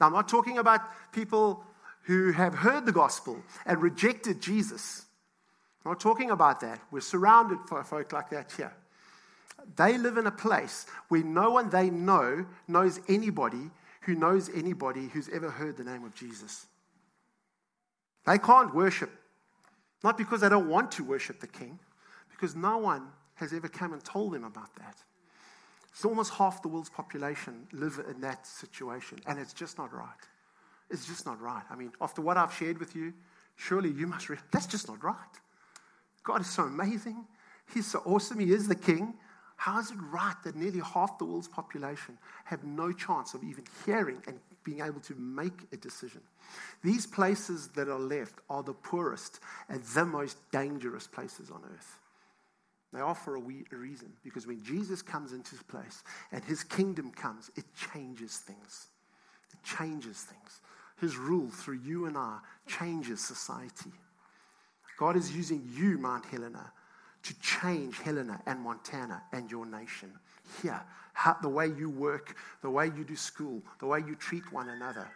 Now, 0.00 0.06
I'm 0.06 0.12
not 0.12 0.28
talking 0.28 0.58
about 0.58 0.80
people 1.12 1.64
who 2.04 2.32
have 2.32 2.54
heard 2.54 2.86
the 2.86 2.92
gospel 2.92 3.42
and 3.66 3.82
rejected 3.82 4.40
Jesus. 4.40 5.04
I'm 5.84 5.92
not 5.92 6.00
talking 6.00 6.30
about 6.30 6.60
that. 6.60 6.80
We're 6.90 7.00
surrounded 7.00 7.58
by 7.70 7.82
folk 7.82 8.12
like 8.12 8.30
that 8.30 8.52
here. 8.52 8.72
They 9.76 9.98
live 9.98 10.16
in 10.16 10.26
a 10.26 10.30
place 10.30 10.86
where 11.08 11.22
no 11.22 11.50
one 11.50 11.70
they 11.70 11.90
know 11.90 12.46
knows 12.66 13.00
anybody 13.08 13.70
who 14.02 14.14
knows 14.14 14.48
anybody 14.54 15.08
who's 15.08 15.28
ever 15.28 15.50
heard 15.50 15.76
the 15.76 15.84
name 15.84 16.04
of 16.04 16.14
Jesus. 16.14 16.66
They 18.26 18.38
can't 18.38 18.74
worship, 18.74 19.10
not 20.02 20.16
because 20.16 20.40
they 20.40 20.48
don't 20.48 20.68
want 20.68 20.92
to 20.92 21.04
worship 21.04 21.40
the 21.40 21.46
king, 21.46 21.78
because 22.30 22.56
no 22.56 22.78
one 22.78 23.08
has 23.34 23.52
ever 23.52 23.68
come 23.68 23.92
and 23.92 24.04
told 24.04 24.32
them 24.32 24.44
about 24.44 24.74
that. 24.76 24.96
It's 25.90 26.04
almost 26.04 26.32
half 26.34 26.62
the 26.62 26.68
world's 26.68 26.88
population 26.88 27.66
live 27.72 28.00
in 28.08 28.20
that 28.20 28.46
situation, 28.46 29.18
and 29.26 29.38
it's 29.38 29.52
just 29.52 29.76
not 29.76 29.92
right. 29.92 30.08
It's 30.88 31.06
just 31.06 31.26
not 31.26 31.40
right. 31.40 31.62
I 31.70 31.76
mean, 31.76 31.92
after 32.00 32.22
what 32.22 32.36
I've 32.36 32.52
shared 32.52 32.78
with 32.78 32.94
you, 32.94 33.12
surely 33.56 33.90
you 33.90 34.06
must. 34.06 34.28
Re- 34.28 34.38
That's 34.50 34.66
just 34.66 34.88
not 34.88 35.02
right. 35.02 35.14
God 36.22 36.40
is 36.40 36.50
so 36.50 36.64
amazing. 36.64 37.24
He's 37.72 37.86
so 37.86 38.02
awesome. 38.04 38.40
He 38.40 38.52
is 38.52 38.68
the 38.68 38.74
King. 38.74 39.14
How 39.56 39.78
is 39.78 39.90
it 39.90 39.98
right 40.10 40.34
that 40.44 40.56
nearly 40.56 40.80
half 40.80 41.18
the 41.18 41.24
world's 41.24 41.48
population 41.48 42.18
have 42.44 42.64
no 42.64 42.92
chance 42.92 43.34
of 43.34 43.44
even 43.44 43.64
hearing 43.84 44.22
and 44.26 44.38
being 44.64 44.80
able 44.80 45.00
to 45.00 45.14
make 45.14 45.66
a 45.72 45.76
decision? 45.76 46.20
These 46.82 47.06
places 47.06 47.68
that 47.76 47.88
are 47.88 47.98
left 47.98 48.34
are 48.48 48.62
the 48.62 48.74
poorest 48.74 49.40
and 49.68 49.82
the 49.82 50.04
most 50.04 50.36
dangerous 50.50 51.06
places 51.06 51.50
on 51.50 51.62
earth. 51.64 51.98
They 52.92 53.00
are 53.00 53.14
for 53.14 53.36
a 53.36 53.40
reason 53.40 54.12
because 54.24 54.46
when 54.46 54.62
Jesus 54.64 55.00
comes 55.00 55.32
into 55.32 55.54
place 55.64 56.02
and 56.32 56.42
his 56.42 56.64
kingdom 56.64 57.12
comes, 57.12 57.50
it 57.56 57.64
changes 57.92 58.38
things. 58.38 58.88
It 59.52 59.62
changes 59.62 60.18
things. 60.22 60.60
His 61.00 61.16
rule 61.16 61.48
through 61.50 61.80
you 61.84 62.06
and 62.06 62.16
I 62.16 62.38
changes 62.66 63.20
society. 63.20 63.92
God 64.98 65.16
is 65.16 65.34
using 65.34 65.66
you, 65.72 65.98
Mount 65.98 66.26
Helena, 66.26 66.72
to 67.22 67.40
change 67.40 67.98
Helena 68.00 68.40
and 68.46 68.60
Montana 68.60 69.22
and 69.32 69.50
your 69.50 69.66
nation. 69.66 70.12
Here, 70.62 70.80
how, 71.12 71.36
the 71.42 71.48
way 71.48 71.66
you 71.66 71.90
work, 71.90 72.36
the 72.62 72.70
way 72.70 72.86
you 72.86 73.04
do 73.04 73.16
school, 73.16 73.62
the 73.78 73.86
way 73.86 74.00
you 74.06 74.14
treat 74.14 74.52
one 74.52 74.68
another, 74.68 75.08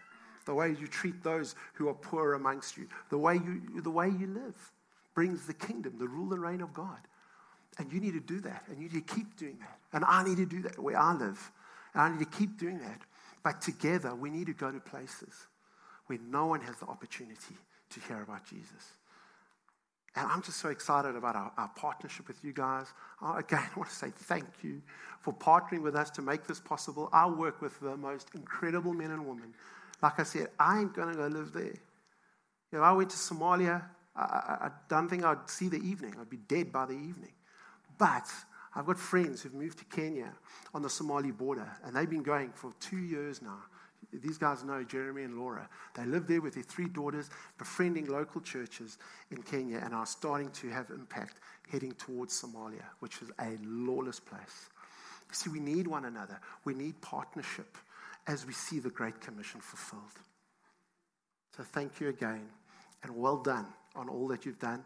the 0.45 0.55
way 0.55 0.71
you 0.79 0.87
treat 0.87 1.23
those 1.23 1.55
who 1.75 1.89
are 1.89 1.95
poor 1.95 2.35
amongst 2.35 2.77
you, 2.77 2.87
the 3.11 3.19
way 3.19 3.35
you, 3.35 3.81
the 3.81 3.91
way 3.91 4.09
you 4.09 4.27
live 4.27 4.73
brings 5.15 5.47
the 5.47 5.55
kingdom, 5.55 5.95
the 5.99 6.09
rule 6.09 6.33
and 6.33 6.43
reign 6.43 6.61
of 6.61 6.75
God. 6.75 6.99
And 7.79 7.93
you 7.93 8.01
need 8.01 8.15
to 8.15 8.21
do 8.21 8.41
that, 8.41 8.65
and 8.69 8.77
you 8.77 8.89
need 8.89 9.07
to 9.07 9.15
keep 9.15 9.37
doing 9.37 9.59
that. 9.61 9.79
And 9.93 10.05
I 10.05 10.23
need 10.23 10.37
to 10.37 10.47
do 10.47 10.63
that 10.63 10.79
where 10.79 10.99
I 10.99 11.13
live. 11.15 11.51
And 11.93 12.03
I 12.03 12.09
need 12.11 12.31
to 12.31 12.39
keep 12.39 12.59
doing 12.59 12.79
that. 12.81 13.01
But 13.43 13.61
together, 13.61 14.15
we 14.15 14.31
need 14.31 14.47
to 14.47 14.53
go 14.53 14.71
to 14.71 14.81
places 14.81 15.47
where 16.07 16.19
no 16.29 16.47
one 16.47 16.61
has 16.61 16.77
the 16.77 16.87
opportunity 16.87 17.57
to 17.91 18.01
hear 18.01 18.23
about 18.23 18.45
Jesus. 18.47 18.93
And 20.17 20.31
I'm 20.31 20.43
just 20.43 20.59
so 20.59 20.69
excited 20.69 21.17
about 21.17 21.35
our, 21.35 21.53
our 21.57 21.71
partnership 21.77 22.29
with 22.29 22.43
you 22.45 22.53
guys. 22.53 22.87
Uh, 23.21 23.35
again, 23.37 23.61
I 23.61 23.69
want 23.79 23.91
to 23.91 23.97
say 23.97 24.11
thank 24.15 24.47
you 24.63 24.81
for 25.21 25.33
partnering 25.33 25.83
with 25.83 25.97
us 25.97 26.11
to 26.11 26.23
make 26.23 26.47
this 26.47 26.61
possible. 26.61 27.09
I 27.13 27.27
work 27.27 27.61
with 27.61 27.81
the 27.81 27.97
most 27.97 28.29
incredible 28.35 28.93
men 28.93 29.11
and 29.11 29.27
women. 29.27 29.55
Like 30.03 30.21
I 30.21 30.23
said, 30.23 30.49
I 30.59 30.81
ain't 30.81 30.95
going 30.95 31.09
to 31.09 31.17
go 31.17 31.27
live 31.27 31.53
there. 31.53 31.75
If 32.73 32.81
I 32.81 32.93
went 32.93 33.11
to 33.11 33.17
Somalia, 33.17 33.83
I, 34.15 34.21
I, 34.21 34.67
I 34.67 34.71
don't 34.89 35.09
think 35.09 35.25
I'd 35.25 35.49
see 35.49 35.69
the 35.69 35.79
evening. 35.79 36.15
I'd 36.21 36.31
be 36.31 36.37
dead 36.37 36.73
by 36.73 36.87
the 36.87 36.93
evening. 36.93 37.33
But 37.99 38.29
I've 38.75 38.87
got 38.87 38.99
friends 38.99 39.43
who've 39.43 39.55
moved 39.55 39.79
to 39.79 39.85
Kenya 39.85 40.33
on 40.73 40.83
the 40.83 40.91
Somali 40.91 41.31
border, 41.31 41.71
and 41.85 41.95
they've 41.95 42.11
been 42.11 42.23
going 42.23 42.51
for 42.53 42.73
two 42.81 42.99
years 42.99 43.41
now. 43.41 43.59
These 44.13 44.39
guys 44.39 44.65
know 44.65 44.83
Jeremy 44.83 45.23
and 45.23 45.39
Laura. 45.39 45.69
They 45.95 46.05
live 46.05 46.27
there 46.27 46.41
with 46.41 46.55
their 46.55 46.63
three 46.63 46.89
daughters, 46.89 47.31
befriending 47.59 48.07
local 48.07 48.41
churches 48.41 48.99
in 49.31 49.43
Kenya, 49.43 49.81
and 49.83 49.95
are 49.95 50.07
starting 50.07 50.51
to 50.51 50.69
have 50.71 50.91
impact 50.91 51.41
heading 51.71 51.93
towards 51.93 52.41
Somalia, 52.41 52.85
which 53.01 53.23
is 53.23 53.31
a 53.41 53.57
lawless 53.65 54.21
place. 54.21 54.69
You 55.29 55.35
see, 55.35 55.51
we 55.51 55.61
need 55.61 55.87
one 55.87 56.05
another. 56.05 56.39
We 56.65 56.75
need 56.75 57.01
partnership 57.01 57.77
as 58.27 58.47
we 58.47 58.53
see 58.53 58.79
the 58.79 58.91
Great 58.91 59.21
Commission 59.21 59.61
fulfilled. 59.61 60.03
So 61.57 61.63
thank 61.63 62.01
you 62.01 62.09
again, 62.09 62.49
and 63.03 63.17
well 63.17 63.37
done 63.37 63.67
on 63.95 64.09
all 64.09 64.29
that 64.29 64.45
you've 64.45 64.59
done. 64.59 64.85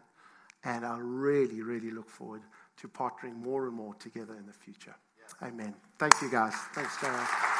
And 0.63 0.85
I 0.85 0.97
really, 0.99 1.61
really 1.61 1.91
look 1.91 2.09
forward 2.09 2.41
to 2.77 2.87
partnering 2.87 3.35
more 3.35 3.65
and 3.67 3.75
more 3.75 3.93
together 3.95 4.35
in 4.35 4.45
the 4.45 4.53
future. 4.53 4.95
Yeah. 5.17 5.47
Amen. 5.47 5.73
Thank 5.97 6.21
you, 6.21 6.29
guys. 6.29 6.53
Thanks, 6.73 6.97
Gareth. 7.01 7.58